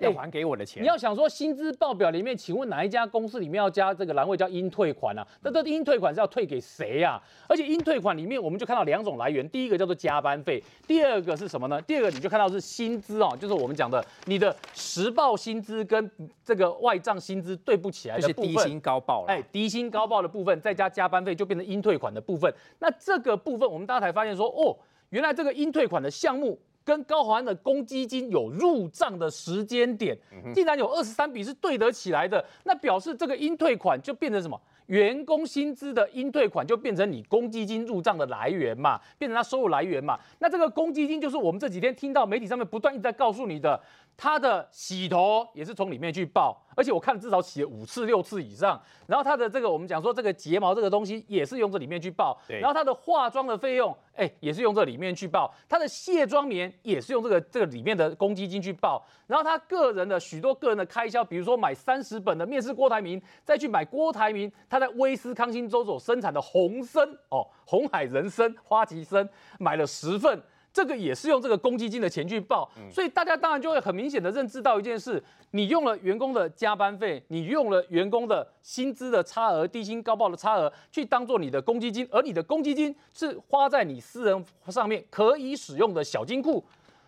[0.04, 5.28] 要还给我的钱，你要想说薪资报表里面，请问哪一家公司里面要加这个栏位叫应退款啊？
[5.42, 7.22] 那这应退款是要退给谁呀？
[7.48, 11.82] 而且应退款里面我们就看到两种来源，第一个叫做加班费，第二个是什么呢？
[11.84, 16.10] 第二个你就看到是薪资哦，就是我们讲的你的实报薪资跟
[16.44, 19.28] 这个外账薪资对不起来的部分，低薪高报了。
[19.28, 22.54] 哎，低薪高报的部分再加加班费就变成应退款的部分。
[22.80, 24.78] 那这个部分我们大家才发现说，哦，
[25.10, 26.60] 原来这个应退款的项目。
[26.84, 30.17] 跟高华安的公积金有入账的时间点，
[30.54, 34.60] 竟然有二十三笔是对得起来的，那表示这个应退款就变成什么？
[34.88, 40.19] 员工薪资的应退款就变成你公积金入账的来源嘛，变成他收入来源嘛。
[40.39, 43.80] 那这个公积金就是我们这几天听到媒体上面不断一直在告诉你的。
[44.15, 48.82] 他的洗头也是从里面去报，而且我看至少洗了五次六次以上。
[49.08, 55.54] 然后他的这个我们讲说这个睫毛这个东西也是用这里面去报，然后他的化妆的费用，哎，也是用这里面去报。
[55.67, 59.06] 他的卸妆棉也是用这个这个里面的公积金去报。
[59.28, 69.28] 然后他个人的许多个人的开销，比如说买三十本的面试郭台铭，再去买郭台铭他在威斯康星州所生产的红参哦，红海人参花旗参
[69.60, 70.41] 买了十份。
[70.73, 86.65] 这个也是用这个公积金的钱去报，所以大家当然就会很明显的认知到一件事：你用了员工的加班费，你用了员工的薪资的差额、低薪高报的差额，去当做你的公积金，而你的公积金是花在你私人上面可以使用的小金库。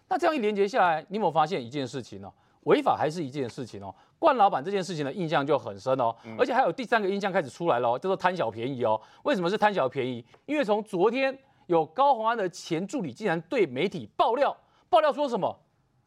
[0.07, 2.31] 那这样一连接下来，你有没有发现一件事情呢？
[2.65, 3.93] 违法还是一件事情哦。
[4.19, 9.01] 冠老板这件事情的印象就很深哦，而且还有第三个印象开始出来了，叫做贪小便宜哦。
[9.23, 10.23] 为什么是贪小便宜？
[10.45, 11.35] 因为从昨天。
[11.67, 14.55] 有高鸿安的前助理竟然对媒体爆料，
[14.89, 15.57] 爆料说什么？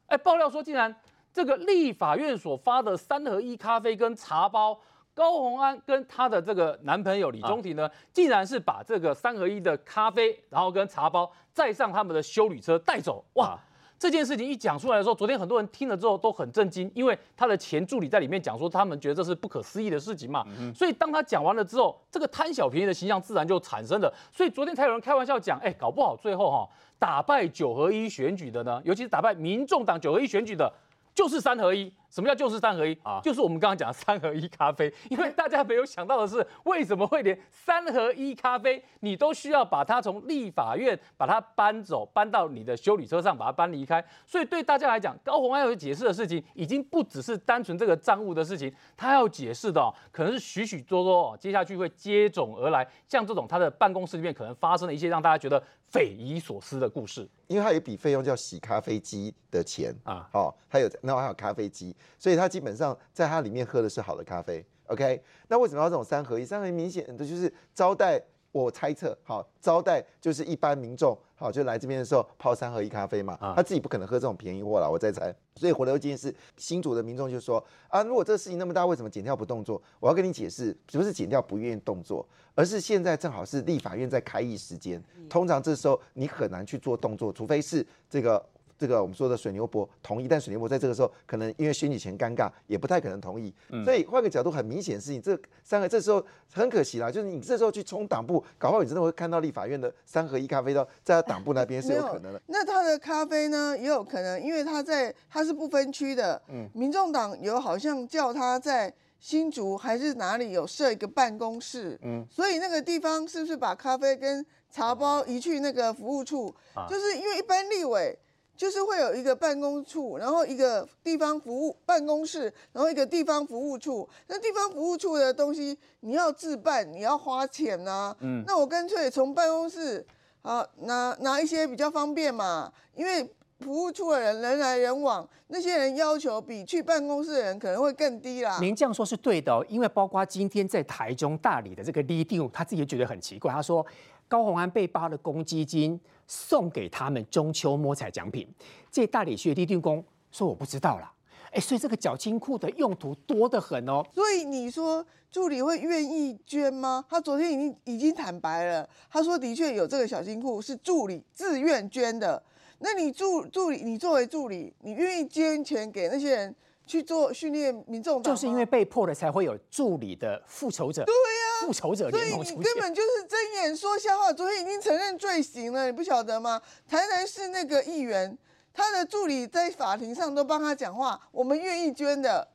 [0.06, 0.94] 哎，爆料说竟然
[1.32, 4.78] 这个立法院所发的三合一咖啡跟茶包，
[5.14, 13.58] 高鸿安跟她的这个男朋友李中庭呢，竟然是把这个三合一的咖啡，然后跟茶包载上他们的修旅车带走，哇！
[13.98, 20.46] 这件事情一讲出来的时候，昨天很多人听了之后都很震惊，因为他的前助理在里面讲说，他们觉得这是不可思议的事情嘛。
[20.74, 24.12] 所以当他讲完了之后，这个贪小便宜的形象自然就产生了。
[24.32, 30.72] 所以昨天才有人开玩笑讲，哎，搞不好最后哈打败九合一选举的呢，尤其是打败民众党九合一选举的。
[31.14, 33.20] 就是三合一，什么叫就是三合一啊？
[33.22, 44.04] 就是我们刚刚讲的三合一咖啡，因为大家没有想到的是，为什么会连三合一咖啡你都需要把它从立法院把它搬走，搬到你的修理车上把它搬离开？
[44.26, 55.62] 所以对大家来讲，高鸿安要解释的事情，已经不只是单纯这个账务的事情，他要解释的哦可能是许许多多哦，接下去会接踵而来，像这种他的办公室里面可能发生的一些让大家觉得。
[55.90, 66.44] 匪夷所思的故事，因为他有一笔费用叫洗咖啡机的钱啊，好，还有，然后还有咖啡机，所以他基本上在他里面喝的是好的咖啡，OK，那为什么要这种三合一？
[66.44, 68.22] 三合一明显的就是招待。
[68.50, 75.32] 我猜测，好招待就是一般民众，好就来这边的时候泡三合一咖啡嘛，他自己不可能喝这种便宜货了，我在猜。
[75.54, 79.80] 所以回头一件事，新主的民众就说啊，如果这个事情那么大，为什么剪掉不动作？
[80.00, 88.42] 我要跟你解释，不是剪掉不愿意动作，而是现在正好是立法院在开议时间，通常这时候你很难去做动作，除非是这个。
[88.78, 93.52] 这个我们说的水牛伯同意，但水牛伯在这个时候可能因为选举前尴尬，也不太可能同意。
[93.84, 102.40] 所以换个角度，很明显的事情，这三个这时候很可惜啦，就是你这时候去冲党部，搞不好你真的会看到立法院的三合一咖啡豆在党部那边是有可能的。
[102.46, 106.40] 那他的咖啡呢，也有可能，因为他在他是不分区的。
[106.48, 111.98] 嗯，民众党有好像叫他在新竹还是哪里有设一个办公室。
[112.02, 116.54] 嗯，所以那个地方是不是把咖啡跟茶包移去那个服务处？
[116.88, 118.16] 就是因为一般立委。
[118.58, 124.06] 就是会有一个办公处，然后一个地方服务办公室，然后一个地方服务处。
[124.26, 128.14] 那地方服务处的东西你要自办，你要花钱呐。
[128.18, 130.04] 嗯，那我干脆从办公室
[130.42, 133.22] 啊拿拿一些比较方便嘛，因为
[133.60, 138.58] 服务处的人人来人往，那些人要求比去办公室的人可能会更低啦。
[138.60, 143.86] 您这样说是对的，因为包括今天在台中、大理的这个立定，他自己也觉得很奇怪，他说。
[144.30, 148.46] 高鸿安被扒的公积金送给他们中秋摸彩奖品，
[148.92, 151.12] 这大理学地定工说我不知道啦。
[151.50, 154.06] 哎，所以这个缴金库的用途多得很哦。
[154.14, 157.02] 所以你说助理会愿意捐吗？
[157.08, 162.42] 他昨天已经已经坦白了，他说的确有这个小金库是助理自愿捐的。
[162.80, 166.54] 那你助助理，你作为助理，你愿意捐钱给那些人
[166.88, 168.35] 去做训练民众党？
[168.35, 171.05] 就是因为被迫的，才会有助理的复仇者。
[171.05, 172.59] 对呀，复仇者所以联盟出现。
[172.59, 174.33] 你根本就是睁眼说瞎话。
[174.33, 176.61] 昨天已经承认罪行了，你不晓得吗？
[176.88, 178.37] 台南市那个议员，
[178.72, 182.48] 他的助理在法庭上都帮他讲话，我们愿意捐的。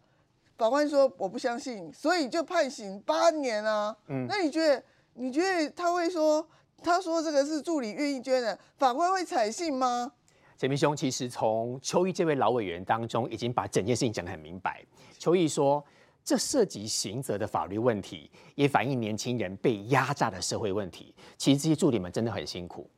[0.58, 3.96] 法官说我不相信，所以就判刑八年啊。
[4.08, 4.84] 嗯，那你觉得？
[5.16, 6.44] 你觉得他会说？
[6.84, 10.12] 他说这个是助理愿意捐的，法官会采信吗？
[10.64, 14.82] 陈明兄，其实从邱毅这位老委员当中，已经把整件事情讲得很明白。
[15.20, 15.84] 邱毅说，
[16.24, 21.14] 这涉及刑责的法律问题，也反映年轻人被压榨的社会问题。
[21.38, 22.90] 其实这些助理们真的很辛苦。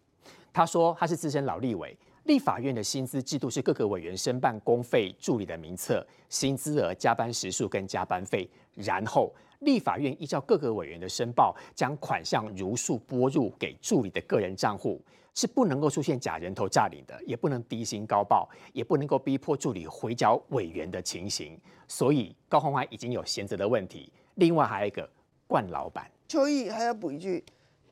[0.54, 9.34] 他说他是资深老立委，立法院的薪资制度是各个委员申办公费助理的名册、薪资额、加班时数跟加班费，然后。
[9.60, 15.02] 立法院依照各个委员的申报，将款项如数拨入给助理的个人账户，
[15.36, 21.60] 是不能够出现假人头诈领的，也不能低薪高报，也不能够逼迫助理回缴委员的情形。
[21.88, 24.12] 所以高鸿安已经有闲责的问题。
[24.36, 25.08] 另外还有一个
[25.46, 27.44] 冠老板，秋意还要补一句，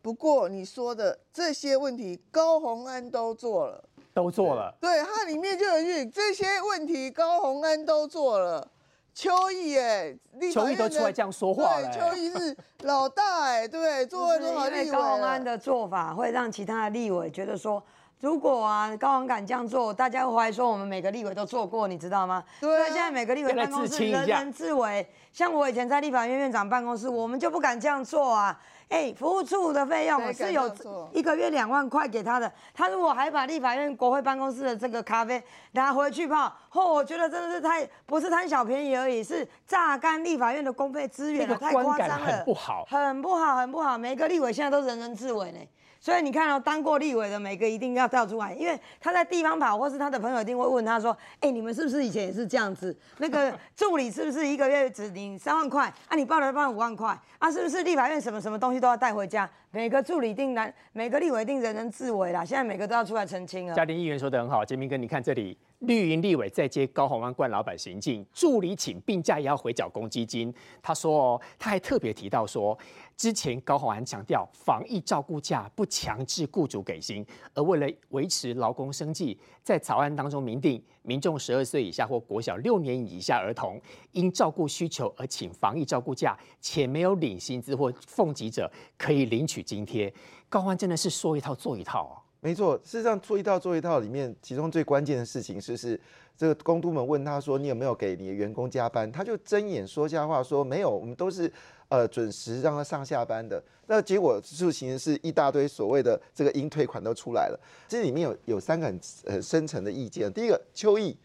[0.02, 4.74] 不过你说的这些问题，高鸿安都做了，都做了。
[4.80, 8.68] 对，它里面就有句这些问题，高鸿安都做了。
[9.14, 10.16] 邱毅哎，
[10.52, 14.92] 邱毅都出来这样说话邱毅是老大哎，对， 做了多少立委？
[14.92, 17.82] 高鸿安的做法会让其他的立委觉得说，
[18.24, 22.42] 如果啊高鸿敢这样做，大家会怀疑说我们每个立委都做过，你知道吗？
[22.62, 22.86] 对。
[22.86, 28.58] 现在每个立委办公室人人自危，像我以前在立法院院长办公室，我们就不敢这样做啊。
[28.88, 30.74] 哎，服务处的费用我是有
[31.12, 43.98] 一个月两万块给他的，他如果还把立法院国会办公室的这个咖啡拿回去泡，嚯，我觉得真的是太不是贪小便宜而已，是榨干立法院的公费资源了，太夸张了，很不好，很不好，很不好。
[43.98, 45.60] 每个立委现在都人人自危呢。
[46.04, 52.94] 所以你看到当过立委的每个一定要跳出来，因为他在地方跑，或是他的朋友一定会问他说：“哎，你们是不是以前也是这样子？
[53.20, 55.86] 那个助理是不是一个月只领三万块？
[56.10, 57.18] 啊，你报了报五万块？
[57.40, 59.50] 啊，是不是立法院什么什么东西都要带回家？
[59.72, 62.44] 每个助理定然，每个立委定人人自危啦。
[62.44, 65.58] 现在每个都要出来澄清啊。”家庭议员说的很好，杰明哥，你看这里。
[65.84, 70.54] 绿营立委在接高鸿安冠老板行径，助理请病假也要回缴公积金。
[70.82, 72.78] 他说哦，他还特别提到说，
[73.18, 83.78] 之前高鸿安强调防疫照顾假不强制雇主给薪，而为了维持劳工生计，在草案当中明定，民众十二岁以下或国小六年以下儿童，
[84.14, 90.14] 因照顾需求而请防疫照顾假且没有领薪资或奉给者，可以领取津贴。
[90.48, 92.23] 高鸿安真的是说一套做一套啊。
[92.44, 95.98] 没错，事实上做一套做一套里面，其中最关键的事情是是
[96.38, 101.50] 这个公都们问他说你有没有给你的员工加班，他就睁眼说瞎话，说没有，我们都是
[101.88, 103.64] 呃准时让他上下班的。
[103.88, 107.58] 那结果就其实是一大堆所谓的这个应退款都出来了。
[107.88, 111.16] 这里面有有三个很很深层的意见，第一个邱毅。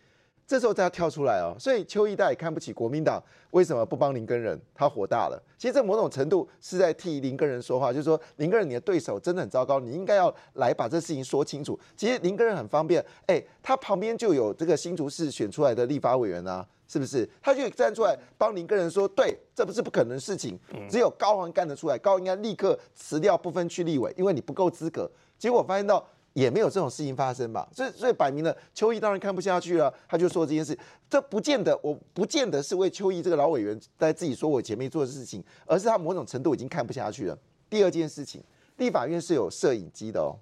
[0.48, 4.58] 这时候再要跳出来哦，所以邱毅代也看不起国民党，为什么不帮林根人？
[4.74, 5.38] 他火大了。
[5.58, 11.78] 其实这某种程度是在替林根人说话，就是说林根人你的对手真的很糟糕，你应该要来把这事情说清楚。
[11.94, 17.28] 其实林根人很方便，哎，他旁边就有这个新竹市选出来的立法委员啊，是不是？
[17.42, 20.58] 他就站出来帮林根人说，对，这不是不可能的事情，
[20.88, 25.10] 只有高宏干得出来，高应该立刻辞掉不分区立委，因为你不够资格。
[25.38, 26.02] 结果发现到。
[26.38, 30.78] 也没有这种事情发生吧，所以所以摆明了邱毅当然看不下去了，他就说这件事，
[31.10, 37.36] 这不见得，我不见得是为邱毅这个老委员在自己说我前面做的事情，而是他某种程度已经看不下去了。
[37.68, 38.40] 第二件事情，
[38.76, 40.38] 立法院是有摄影机的哦，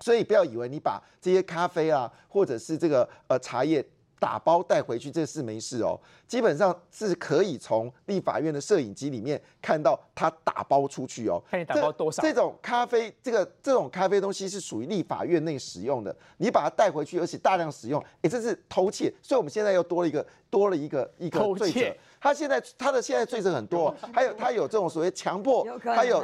[0.00, 3.86] 所以不要以为你把这些咖啡啊，或者是这个呃茶叶。
[4.20, 11.42] 打包带回去这事没事哦，基本上是可以从立法院的摄影机里面看到他打包出去哦。
[11.50, 12.22] 看你打包多少？
[12.22, 19.12] 这种咖啡，这个这种咖啡东西是属于立法院内使用的，你把它带回去，而且大量使用，哎，这是偷窃。
[19.22, 21.80] 所以我们现在又多了一个多了一个一个罪责。
[22.20, 26.22] 他现在他的现在罪责很多，还有他有这种所谓强迫，还有。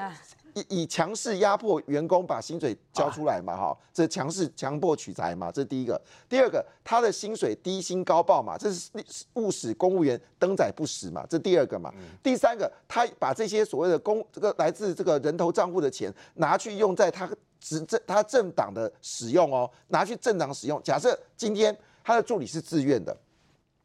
[0.56, 6.00] 以以强势压迫员工把薪水交出来嘛，哈，这强势强迫取财嘛，这是第一个。
[6.30, 8.90] 第二个，他的薪水低薪高报嘛，这是
[9.34, 11.92] 务使公务员登载不实嘛，这第二个嘛。
[12.22, 17.28] 第三个，他把这些所谓的公这个来自这个人头账户的钱拿去用在他
[17.60, 20.82] 执政他政党的使用哦，拿去政党使用。
[20.82, 23.14] 假设今天他的助理是自愿的，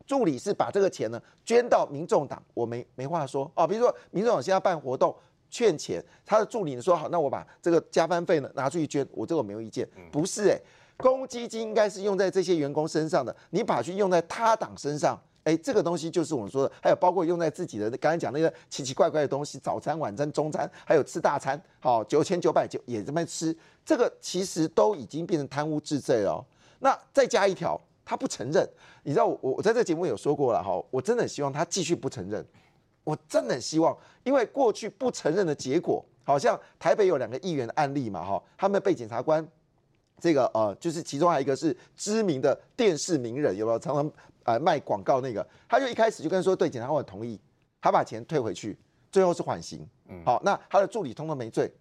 [0.08, 3.68] 助理是把这个钱呢捐到民众党，我没没话说哦。
[3.68, 5.14] 比如说民众党现在办活动。
[5.52, 9.88] 劝钱，他的助理说好，那我把这个加班费呢拿出去捐，我这个没有意见。
[10.12, 10.60] 不是哎，
[10.98, 26.44] 公积金应该是用在这些员工身上的，你把去用在他党身上，哎，这个东西就是我们说的，还有包括用在自己的刚才讲那个奇奇怪怪的东西，早餐、晚餐、中餐，还有吃大餐，好九千九百九也这么吃，这个其实都已经变成贪污治罪了。
[26.80, 28.68] 那再加一条，他不承认，
[29.04, 32.46] 你知道我我在这个节目有说过了哈，我真的希望他继续不承认，
[33.04, 39.46] 我真的希望，因为过去不承认的结果，好像台北有两个议员的案例嘛哈，他们被检察官
[40.20, 44.12] 这个呃，就是其中还有一个是知名的电视名人，有没有常常？
[44.44, 47.40] 呃，卖广告那个，他就一开始就跟说，对检察官同意，
[47.80, 48.76] 他把钱退回去，
[49.12, 49.88] 最后是缓刑。
[50.08, 51.72] 嗯，好，那他的助理通通没罪，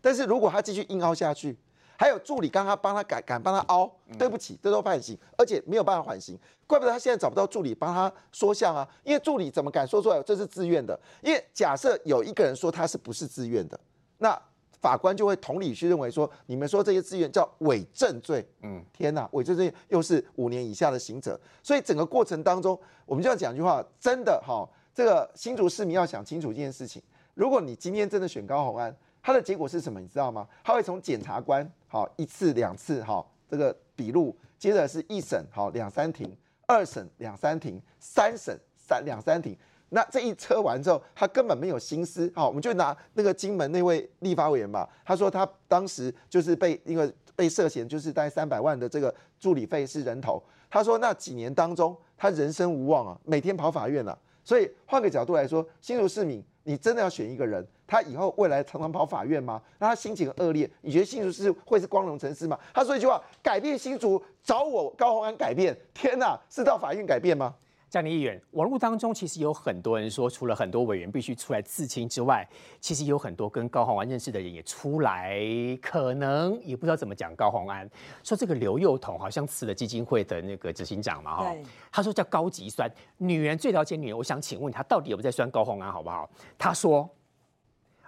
[0.00, 1.56] 但是如果他继续硬凹下去，
[1.96, 10.98] 还有助理刚刚帮他敢敢帮他凹，对不起，这都判刑，而且没有办法缓刑，怪不得他现在找不到助理帮他说项啊，因为助理怎么敢说出来这是自愿的？
[11.22, 13.78] 因为假设有一个人说他是不是自愿的，
[14.18, 14.40] 那。
[14.80, 27.00] 法官就会同理去认为说，你们说这些资源叫伪证罪，嗯，天哪，伪证罪又是五年以下的刑责，所以整个过程当中，我们就要讲一句话，真的哈，这个新竹市民要想清楚一件事情，
[27.32, 28.94] 如果你今天真的选高鸿安，
[29.26, 30.46] 他的结果是什么，你知道吗？
[30.62, 39.56] 他会从检察官好一次两次好这个笔录，接着是一审好两三庭，二审两三庭，三审三两三庭。
[39.88, 42.30] 那这一车完之后，他根本没有心思。
[42.36, 44.86] 好，我们就拿那个金门那位立法委员吧。
[45.06, 50.42] 他说他当时就是被因为被涉嫌就是大概三百万的这个助理费是人头。
[50.68, 54.18] 他说那几年当中，他人生无望啊，每天跑法院啊。
[54.42, 59.60] 所以换个角度来说，新竹市民，你真的要选一个人，他以后未来常常跑法院吗？
[59.78, 62.58] 那他心情恶劣，你觉得新竹市会是光荣城市吗？
[62.72, 65.76] 他说一句话：改变新竹，找我高鸿安改变。
[65.92, 67.54] 天哪，是到法院改变吗？
[67.90, 72.44] 江宁议员，网络当中其实有很多人说，除了很多委员必须出来自清之外，
[72.80, 75.38] 其实有很多跟高鸿安认识的人也出来，
[75.80, 77.88] 可能也不知道怎么讲高鸿安。
[78.24, 81.54] 说这个刘幼彤好像辞了基金会的那个执行长嘛，哈，
[81.92, 84.18] 他说叫高级酸，女人最了解女人。
[84.18, 86.28] 我想请问他到底有没有在酸高鸿安，好不好？
[86.58, 87.08] 他说，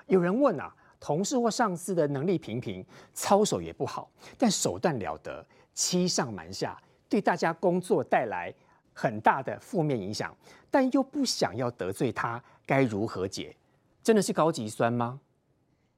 [0.07, 5.45] 有人问啊，同事或上司的能力平平，操守也不好，但手段了得，
[5.75, 8.53] 欺上瞒下，对大家工作带来。
[8.99, 10.35] 很大的负面影响，
[10.71, 13.55] 但又不想要得罪他，该如何解？
[14.03, 15.21] 真的是高级酸吗？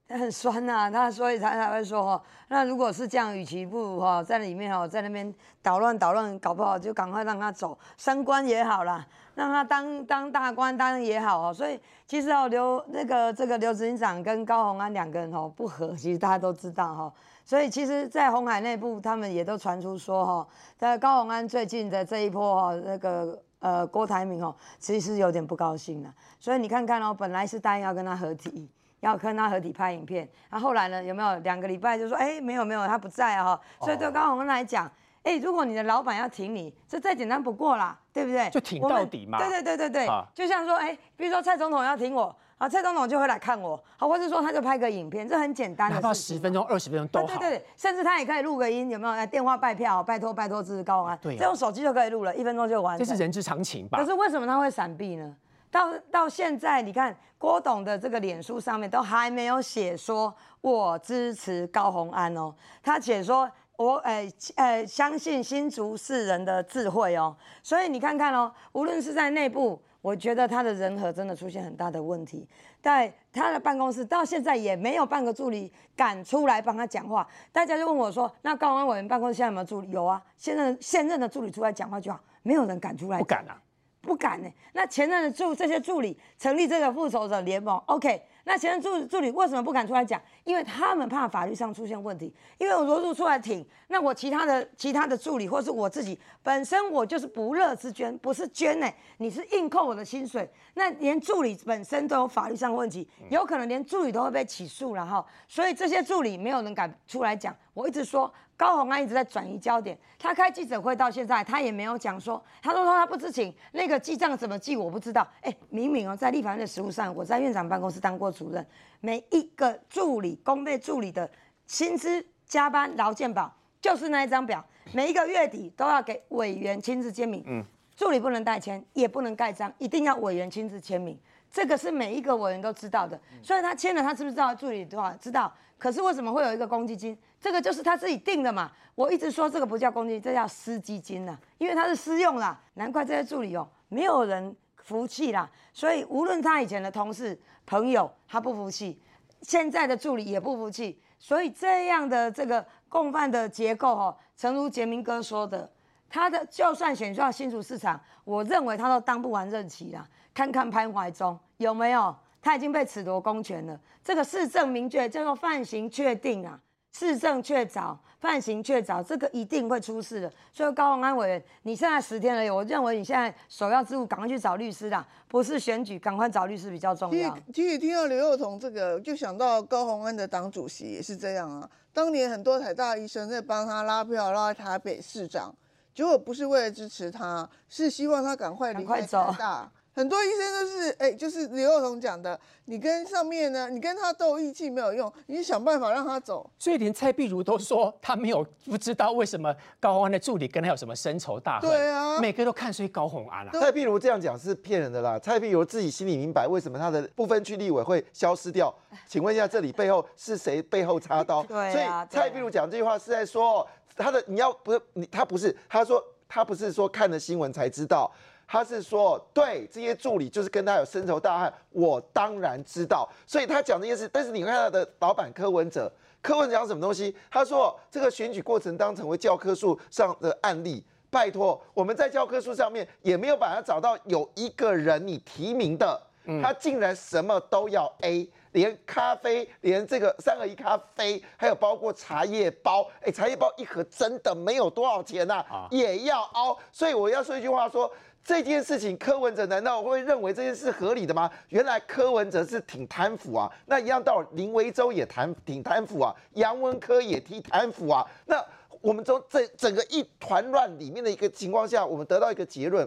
[0.09, 5.33] 很酸呐，他所以他才会说哈，那如果是这样，与其不如哈在里面哈，在那边
[5.63, 11.53] 捣乱捣乱，搞不好就赶快让他走，升官也好啦，让他当当大官当也好哦。
[11.53, 17.13] 所以其实哦，刘那个这个刘执行长跟高鸿安两个人哦不和，其实大家都知道哈。
[17.45, 20.47] 所以其实，在红海内部，他们也都传出说，哈，
[20.77, 26.15] 在高鸿安最近的这一波，哈，那个呃郭台铭，哦，其实有点不高兴了。
[26.39, 34.91] 所以你看看哦，本来是答应要跟他合体，要跟他合体拍影片，那后来呢，有没有两个礼拜就说，哎，没有没有，他不在啊，所以对高鸿安来讲，
[35.23, 38.49] 哎，如果你的老板要挺你，这再简单不过啦，对不对？
[38.51, 39.39] 就挺到底嘛。
[39.39, 42.35] 对对对对对，就像说，哎，比如说蔡总统要挺我。
[42.59, 47.27] 啊，蔡总统就会来看我，好，或者说他就拍个影片，这很简单的，哪怕十分钟、二十分钟都好。
[47.29, 49.15] 对对对，甚至他也可以录个音，有没有？
[49.15, 52.99] 来电话拜票，拜托拜托支持高安，对，这用手机就可以录了，一分钟就完。
[52.99, 53.97] 这是人之常情吧？
[53.97, 55.37] 可是为什么他会闪避呢？
[55.71, 69.81] 到到现在，你看郭董的这个脸书上面都还没有写说我支持高鸿安哦，他写说我诶诶相信新竹市人的智慧哦，所以你看看哦，无论是在内部。
[70.01, 72.49] 我觉得他的人和真的出现很大的问题，
[72.81, 77.27] 在他的办公室到现在也没有半个助理敢出来帮他讲话。
[77.51, 83.19] 大家就问我说：“那高安委员办公室现在有没有助理？”有啊，现任现任的助理出来讲话就好，没有人敢出来。
[83.19, 83.61] 不敢啊，
[84.09, 84.49] 不敢呢。
[84.73, 88.23] 那前任的助这些助理成立这个复仇者联盟，OK。
[88.45, 90.19] 那前任助助理为什么不敢出来讲？
[90.45, 92.35] 因为他们怕法律上出现问题。
[92.57, 100.51] 因为我如果出来挺，那我其他的其他的助理或是我自己本身我就是不乐之捐，不是捐呢，你是硬扣我的薪水。
[100.73, 105.23] 那连助理本身都有法律上问题，有可能连助理都会被起诉了哈。
[105.47, 107.55] 所以这些助理没有人敢出来讲。
[107.75, 108.33] 我一直说。
[108.59, 115.27] 高鸿安一直在转移焦点，他开记者会到现在，他也没有讲说，他都说他不知情，那个记账怎么记我不知道。
[115.43, 118.67] 哎，明明哦，在立法院的实务上，我在院长办公室当过主任，
[118.99, 121.31] 每一个助理、公费助理的
[121.69, 123.49] 薪资、加班、劳健保，
[123.81, 127.41] 就是那一张表，每一个月底都要给委员亲自签名。
[127.47, 131.17] 嗯，助理不能代签，也不能盖章，一定要委员亲自签名，
[131.49, 133.17] 这个是每一个委员都知道的。
[133.41, 135.13] 所以他签了，他知不知道助理多少？
[135.13, 135.55] 知道。
[135.79, 137.17] 可是为什么会有一个公积金？
[137.41, 138.71] 这个就是他自己定的嘛。
[138.95, 142.61] 我一直说这个不叫公积金，这叫私基金呐，因为它是私用啦。
[142.75, 145.49] 难怪这些助理哦，没有人服气啦。
[145.73, 148.99] 所以无论他以前的同事、朋友，他不服气；
[149.43, 151.01] 现在的助理也不服气。
[151.21, 155.71] 所以这样的这个共犯的结构哦，诚如杰明哥说的，
[156.09, 160.07] 他的就算选上新竹市场，我认为他都当不完任期啦。
[160.35, 163.79] 看看潘怀忠有没有，他已经被褫夺公权了。
[164.05, 166.59] 这个市政明确叫做犯行确定啊，
[166.93, 170.33] 市政确凿，犯行确凿，这个一定会出事的。
[170.53, 177.39] 所以高鸿安委员，你现在十天了，我认为你现在首要之务赶快去找律师啦，不是选举，赶快找律师比较重要。
[177.53, 181.71] 其实听到刘幼彤这个，就想到高鸿安的党主席也是这样啊。
[181.93, 185.55] 当年很多台大医生在帮他拉票拉台北市长，
[185.95, 189.71] 结果不是为了支持他，是希望他赶快离开台大。
[189.99, 196.49] 很多医生都是，哎，就是刘幼彤讲的，你跟上面呢，你跟他斗意气没有用，你想办法让他走。
[196.57, 201.69] 所以连蔡碧如都说他没有不知道为什么高鸿安的助理跟他有什么深仇大恨。
[201.69, 203.51] 对啊，每个都看衰高鸿安啊。
[203.55, 208.73] 蔡碧如这样讲是骗人的啦，蔡碧如自己心里明白为什么他的不分区立委会消失掉。
[209.09, 211.43] 请问一下，这里背后是谁背后插刀？
[211.51, 218.09] 对，所以蔡碧如讲这句话是在说他的你要不是你他不是他说他不是说看了新闻才知道。
[218.51, 224.09] 他是说，对这些助理就是跟他有深仇大恨，我当然知道，所以他讲这件事。
[224.11, 225.93] 但是你看他的老板柯文哲，
[226.23, 227.15] 柯文哲讲什么东西？
[227.31, 236.01] 他说这个选举过程当成为教科书上的案例，拜托，我们在教科书上面也没有把它找到有一个人你提名的，
[236.43, 246.59] 他竟然什么都要 A，连咖啡，连这个三合一咖啡，还有包括茶叶包，哎，茶叶包一盒真的没有多少钱呐，也要凹。
[246.73, 247.93] 所以我要说一句话说。
[248.25, 251.31] 这件事情，柯文哲难道会认为这件事合理的吗？
[251.49, 258.07] 原来柯文哲是挺贪腐啊，那一样到林维洲也贪挺贪腐啊，杨文科也提贪腐啊。
[258.27, 258.45] 那
[258.83, 262.87] 我们从这整个一团乱里面的一个情况下，我们得到一个结论：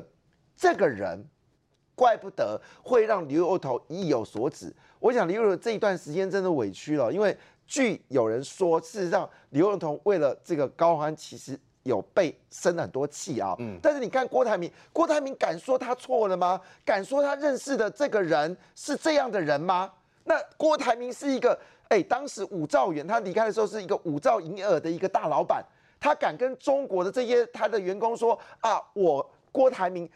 [0.56, 1.26] 这个人
[1.96, 4.72] 怪不得会让刘幼彤意有所指。
[5.00, 11.60] 我想刘幼彤这一段时间真的委屈了，因为据有人说，事实上刘幼彤为了这个高欢，其实。
[11.84, 16.60] 有被生很多气啊，嗯，但是你看郭台铭，郭台铭敢说他错了吗？
[16.86, 19.92] 敢说他认识的这个人是这样的人吗？
[20.24, 21.60] 那郭台铭是一个，
[21.90, 25.64] 哎，当时五兆元他离开的时候是一个五兆营业额的一个大老板，
[26.00, 30.10] 他敢跟中国的这些他的员工说啊，我郭台铭。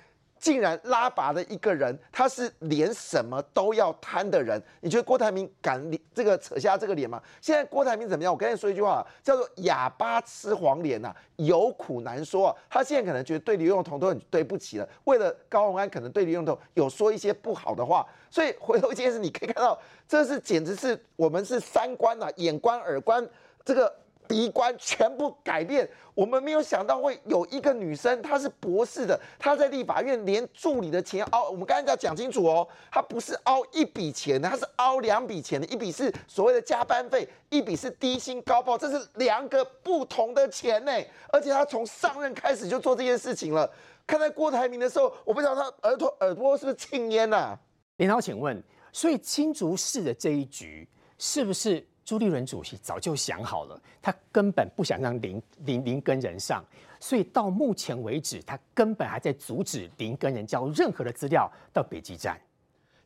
[0.46, 4.62] 竟然拉拔的一个人，他是连什么都要贪的人。
[4.80, 5.84] 你觉得郭台铭敢
[6.14, 7.20] 这个扯下这个脸吗？
[7.42, 8.32] 现在郭台铭怎么样？
[8.32, 12.56] 我跟你说一句话，叫做哑巴吃黄连呐，有苦难说。
[12.70, 18.06] 他现在可能觉得对刘永彤都很对不起了，为了高鸿安，可能对刘永彤有说一些不好的话。
[18.30, 19.76] 所以回头一件事，你可以看到，
[20.08, 23.28] 这是简直是我们是三观呐，眼观耳观
[23.64, 23.92] 这个。
[24.28, 40.92] 鼻关全部改变，我们没有想到会有一个女生，她是博士的，她在立法院连助理的钱凹，我们刚才要讲清楚哦，她不是凹一笔钱的，她是凹两笔钱的，一笔是所谓的加班费，一笔是低薪高报，这是两个不同的钱呢。
[41.32, 43.70] 而且她从上任开始就做这件事情了。
[44.08, 47.58] 看在郭台铭的时候，我不知道他耳朵耳朵是不是庆烟呐？
[47.98, 48.62] 林涛，请问，
[48.92, 51.86] 所以青竹市的这一局是不是？
[52.06, 56.64] 朱立伦主席早就想好了，他根本不想让林林林根人上，
[57.00, 62.40] 所以到目前为止，他根本还在阻止林根人交任何的资料到北极站。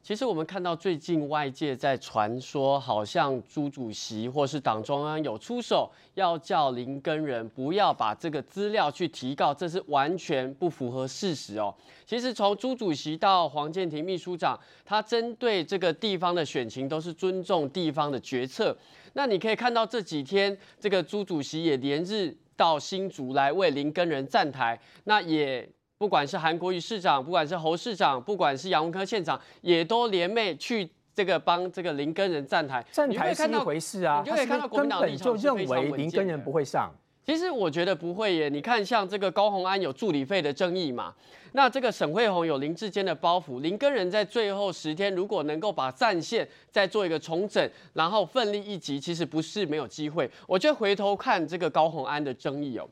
[0.01, 11.71] 其实我们看到最近外界在传说，好像朱主席或是党中央有出手，要叫林根人不要把这个资料去提告，这是完全不符合事实哦。
[12.07, 18.75] 其实从朱主席到黄建庭秘书长，他针对这个地方的选情都是尊重地方的决策。
[19.13, 25.69] 那你可以看到这几天，这个朱主席也连日到新竹来为林根人站台，那也。
[25.99, 32.81] 不管是韩国瑜市长，不管是侯市长，不管是杨文科县长，也都联袂去这个帮这个林根人站台。
[32.89, 36.89] 站台是一回事啊，你就可以看到国民党立场就认为林根人不会上。
[37.25, 38.47] 其实我觉得不会耶。
[38.47, 41.13] 你看，像这个高鸿安有助理费的争议嘛，
[41.51, 50.31] 那这个沈惠宏有林志坚的包袱，林根人在最后十天如果能够把战线再做一个重整，然后奋力一击，其实不是没有机会。
[50.47, 52.87] 我觉得回头看这个高鸿安的争议哦。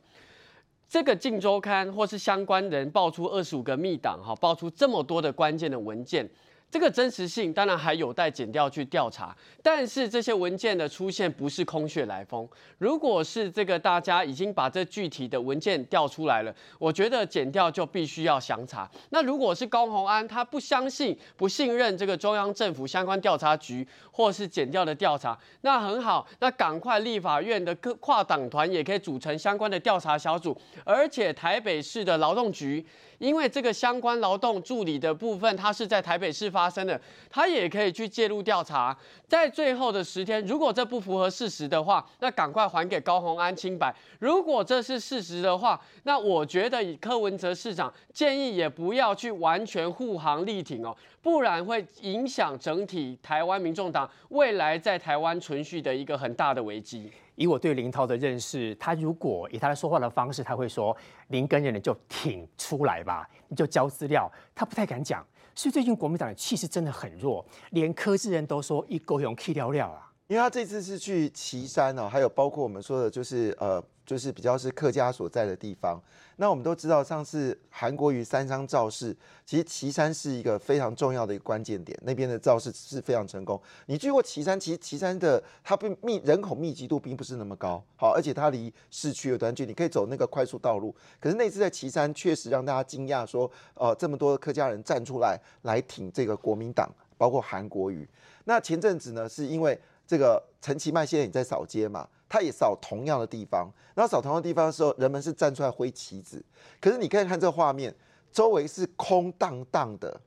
[0.89, 6.27] 这个《镜周刊》或是相关人爆出二十五个密档，哈，爆出这么多的关键的文件。
[6.69, 12.47] 这个真实性当然还有待检调去调查，但是这些文件的出现不是空穴来风。
[12.77, 18.89] 如果是这个大家已经把这具体的文件调出来了，我觉得检调就必须要详查。
[19.11, 32.85] 那如果是高鸿安他不相信、不信任这个中央政府相关调查局或是检调的调查，那很好，那赶快立法院的各跨党团也可以组成相关的调查小组，而且台北市的劳动局，
[33.19, 36.47] 因为这个相关劳动助理的部分，它是在台北市。
[36.57, 36.99] 发生的，
[37.29, 38.97] 他也可以去介入调查。
[39.27, 43.93] 在最后的十天，如果这不符合事实的话，那赶快还给高鸿安清白。
[44.19, 57.11] 如果这是事实的话，那我觉得以柯文哲市长建议也不要去完全护航力挺哦，不然会影响整体台湾民众党未来在台湾存续的一个很大的危机。
[57.37, 60.95] 以我对林涛的认识，他如果以他说话的方式，他会说
[61.27, 65.23] 林根人你就挺出来吧，你就交资料，他不太敢讲。
[65.53, 70.06] 所以最近国民党的气势真的很弱，连柯志仁都说一狗勇气聊聊啊。
[70.27, 75.97] 因为他这次是去岐山哦，还有包括我们说的，就是呃，就是比较是客家所在的地方。
[76.35, 79.15] 那我们都知道，上次韩国瑜三商造势，
[79.45, 83.59] 其实岐山是一个非常重要的一个关键点，那边的造势是非常成功。
[83.85, 90.93] 你去过岐山，其实岐山的它并密人口密集度并不是那么高，好，而且它离市区有段距离，可以走那个快速道路。
[91.21, 98.05] 可是那次在岐山，确实让大家惊讶，说呃，这么多客家人站出来来挺这个国民党，包括韩国瑜。
[98.43, 99.77] 那前阵子呢，是因为
[100.07, 103.69] 这个陈其迈现在也在扫街嘛，他也扫同样的地方。
[103.93, 106.43] 然后扫同样的地方的时候，人们是站出来挥旗子。
[106.79, 107.93] 可是你可以看这个画面，
[108.31, 110.19] 周围是空荡荡的，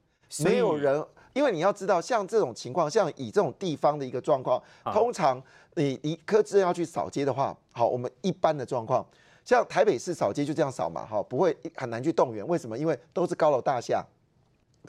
[0.44, 1.02] 没有人。
[1.32, 4.60] 因为你要知道，像这种情况，像以这种地方的一个状况，
[4.92, 5.40] 通常
[5.76, 9.06] 你你柯志恩要去扫街的话，好，我们一般的状况，
[9.44, 12.46] 像台北市扫街就这样扫嘛，哈，不会很难去动员。
[12.46, 12.76] 为什么？
[12.76, 14.04] 因为都是高楼大厦。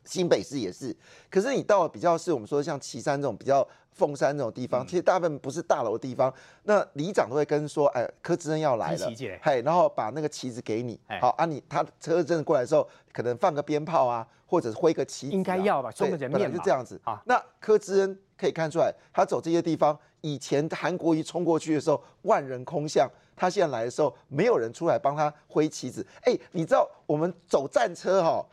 [0.06, 0.96] 新北市也是，
[1.30, 6.34] 可是你到了比较是我们说像旗山这种比较凤山这种地方，其实大部分不是大楼的地方，
[6.64, 9.08] 那里长都会跟说，哎，柯志恩要来了，
[9.42, 17.22] 嘿，然后把那个旗子给你，好啊，你他车真的过来的时候，可能放个鞭炮啊，或者是挥个旗，应该要吧，送个人面是这样子啊。
[17.26, 26.06] 那柯志恩可以看出来，他走这些地方，以前韩国瑜冲过去的时候，万人空巷，他现在来的时候，没有人出来帮他挥旗子。
[26.24, 28.44] 哎，你知道我们走战车哈？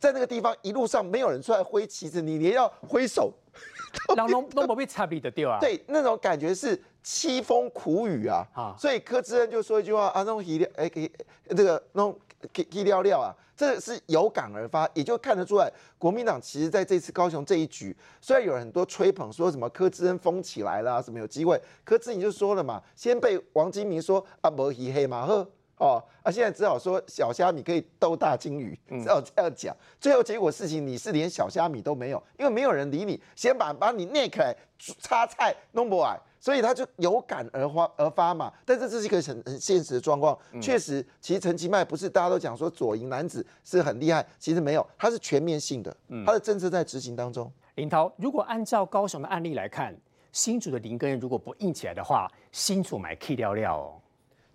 [0.00, 3.30] 在那个地方，一路上没有人出来挥旗子，你连要挥手，
[4.16, 5.58] 让弄弄不被差别的掉啊！
[5.60, 8.46] 对，那种感觉是凄风苦雨啊！
[8.54, 11.10] 啊，所以柯志恩就说一句话啊，那种一料，哎，给
[11.50, 12.18] 这个那种
[12.70, 25.46] 意料料啊，这是有感而发，也就看得出来，国民党其实在这次高雄这一局，虽然有很多吹捧，说什么柯志恩疯起来了，什么有机会，柯志恩就说了嘛，先被王金明说啊，没黑黑嘛呵。
[25.80, 29.74] 哦，啊，现在只好说小虾米可以斗大金鱼，只好这样讲。
[29.98, 34.54] 最后结果事情你是连小虾米都没有，因为没有人理你，先把把你捏开
[35.00, 38.52] 插菜弄不完，所以他就有感而发而发嘛。
[38.66, 47.50] 但是这是一个很很现实的状况，确实，其实陈其迈不是大家都讲说左营男子是很厉害，其实没有，他是全面性的，他的政策在执行当中。
[47.76, 49.96] 林涛，如果按照高雄的案例来看，
[50.30, 53.94] 新竹的林根如果不硬起来的话，新竹买 K 料料哦。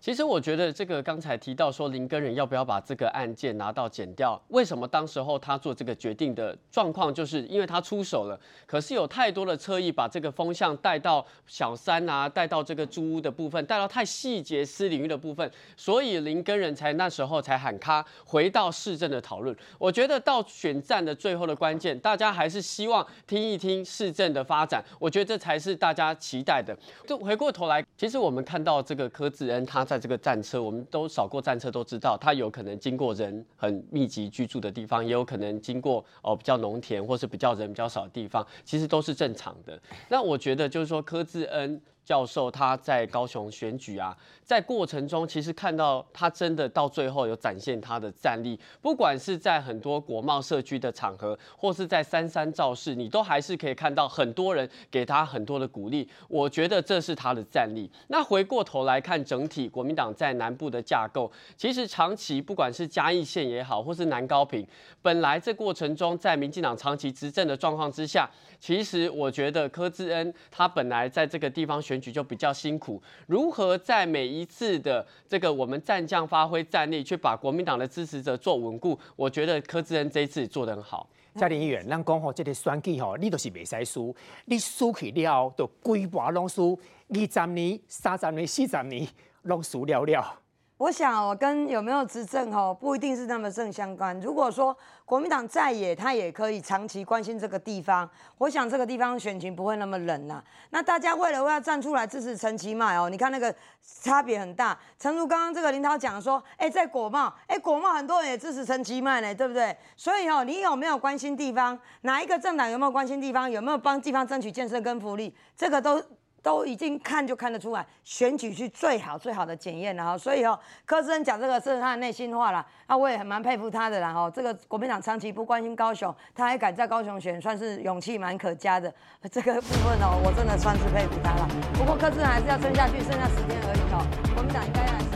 [0.00, 19.56] 其实我觉得这个刚才提到说林根人要不要把这个案件拿到剪掉，为什么当时候他做这个决定的状况，就是因为他出手了，可是有太多的侧翼把这个风向带到小三啊，带到这个租屋的部分，带到太细节私领域的部分，所以林根人才那时候才喊卡回到市政的讨论。
[19.76, 26.76] 我觉得到选战的最后的关键，大家还是希望听一听市政的发展，我觉得这才是大家期待的。
[27.06, 29.96] 就回过头来，其实我们看到这个柯志恩他在。
[30.06, 39.80] 这个战车，我们都扫过战车，都知道它有可能经过人很密集居住的地方，也有可能经过哦比较农田或是比较人比较少的地方，其实都是正常的。
[40.08, 41.80] 那我觉得就是说柯志恩。
[42.06, 56.08] 教授他在高雄选举啊，在过程中其实看到他真的到最后有展现他的战力，不管是在很多国贸社区的场合，或是在三山造势，你都还是可以看到很多人给他很多的鼓励。
[56.28, 57.90] 我觉得这是他的战力。
[58.06, 64.64] 那回过头来看整体国民党在南部的架构，其实长期不管是嘉义县也好，或是南高平，
[65.02, 68.30] 本来这过程中在民进党长期执政的状况之下，
[68.60, 71.95] 其实我觉得柯志恩他本来在这个地方选。
[71.96, 78.98] 选举就比较辛苦，如何在每一次的这个我们战将发挥战力，去把国民党的支持者做稳固？
[79.16, 81.08] 我觉得柯志恩这一次做得很好。
[81.34, 86.78] 嘉玲议员，咱讲吼，这个选举吼，你都是未使输，你输去了，就规划拢输，
[87.08, 89.08] 二十年、三十年、四十年
[89.42, 90.40] 拢输了了。
[90.76, 94.18] 我想，我跟有没有执政哦，不一定是那么正相关。
[94.20, 94.76] 如果说
[95.06, 98.10] 国民党在野，他也可以长期关心这个地方。
[98.38, 100.42] 我想这个地方选情不会那么冷呐。
[100.70, 103.54] 那大家为了要站出来支持陈其迈哦，你看那个
[104.02, 104.76] 差别很大。
[104.98, 109.76] 诚如刚刚这个林涛讲说，哎，在国贸，哎，国贸很多人也支持陈其迈呢，对不对？
[109.96, 111.78] 所以哦，你有没有关心地方？
[112.00, 113.48] 哪一个政党有没有关心地方？
[113.48, 115.32] 有没有帮地方争取建设跟福利？
[115.56, 116.02] 这个都。
[116.46, 120.16] 都已经看就看得出来，选举是最好最好的检验了哈。
[120.16, 124.30] 所以哦，柯志恩讲这个是他的内心话了，啊，我也很蛮佩服他的啦哈。
[124.30, 128.94] 这个国民党长期不关心高雄，他还敢在高雄选，算是勇气蛮可嘉的。
[129.28, 131.48] 这个部分哦，我真的算是佩服他了。
[131.74, 134.06] 不过柯志恩还是要撑下去，剩下十天而已哦。
[134.32, 135.15] 国民党应该还是。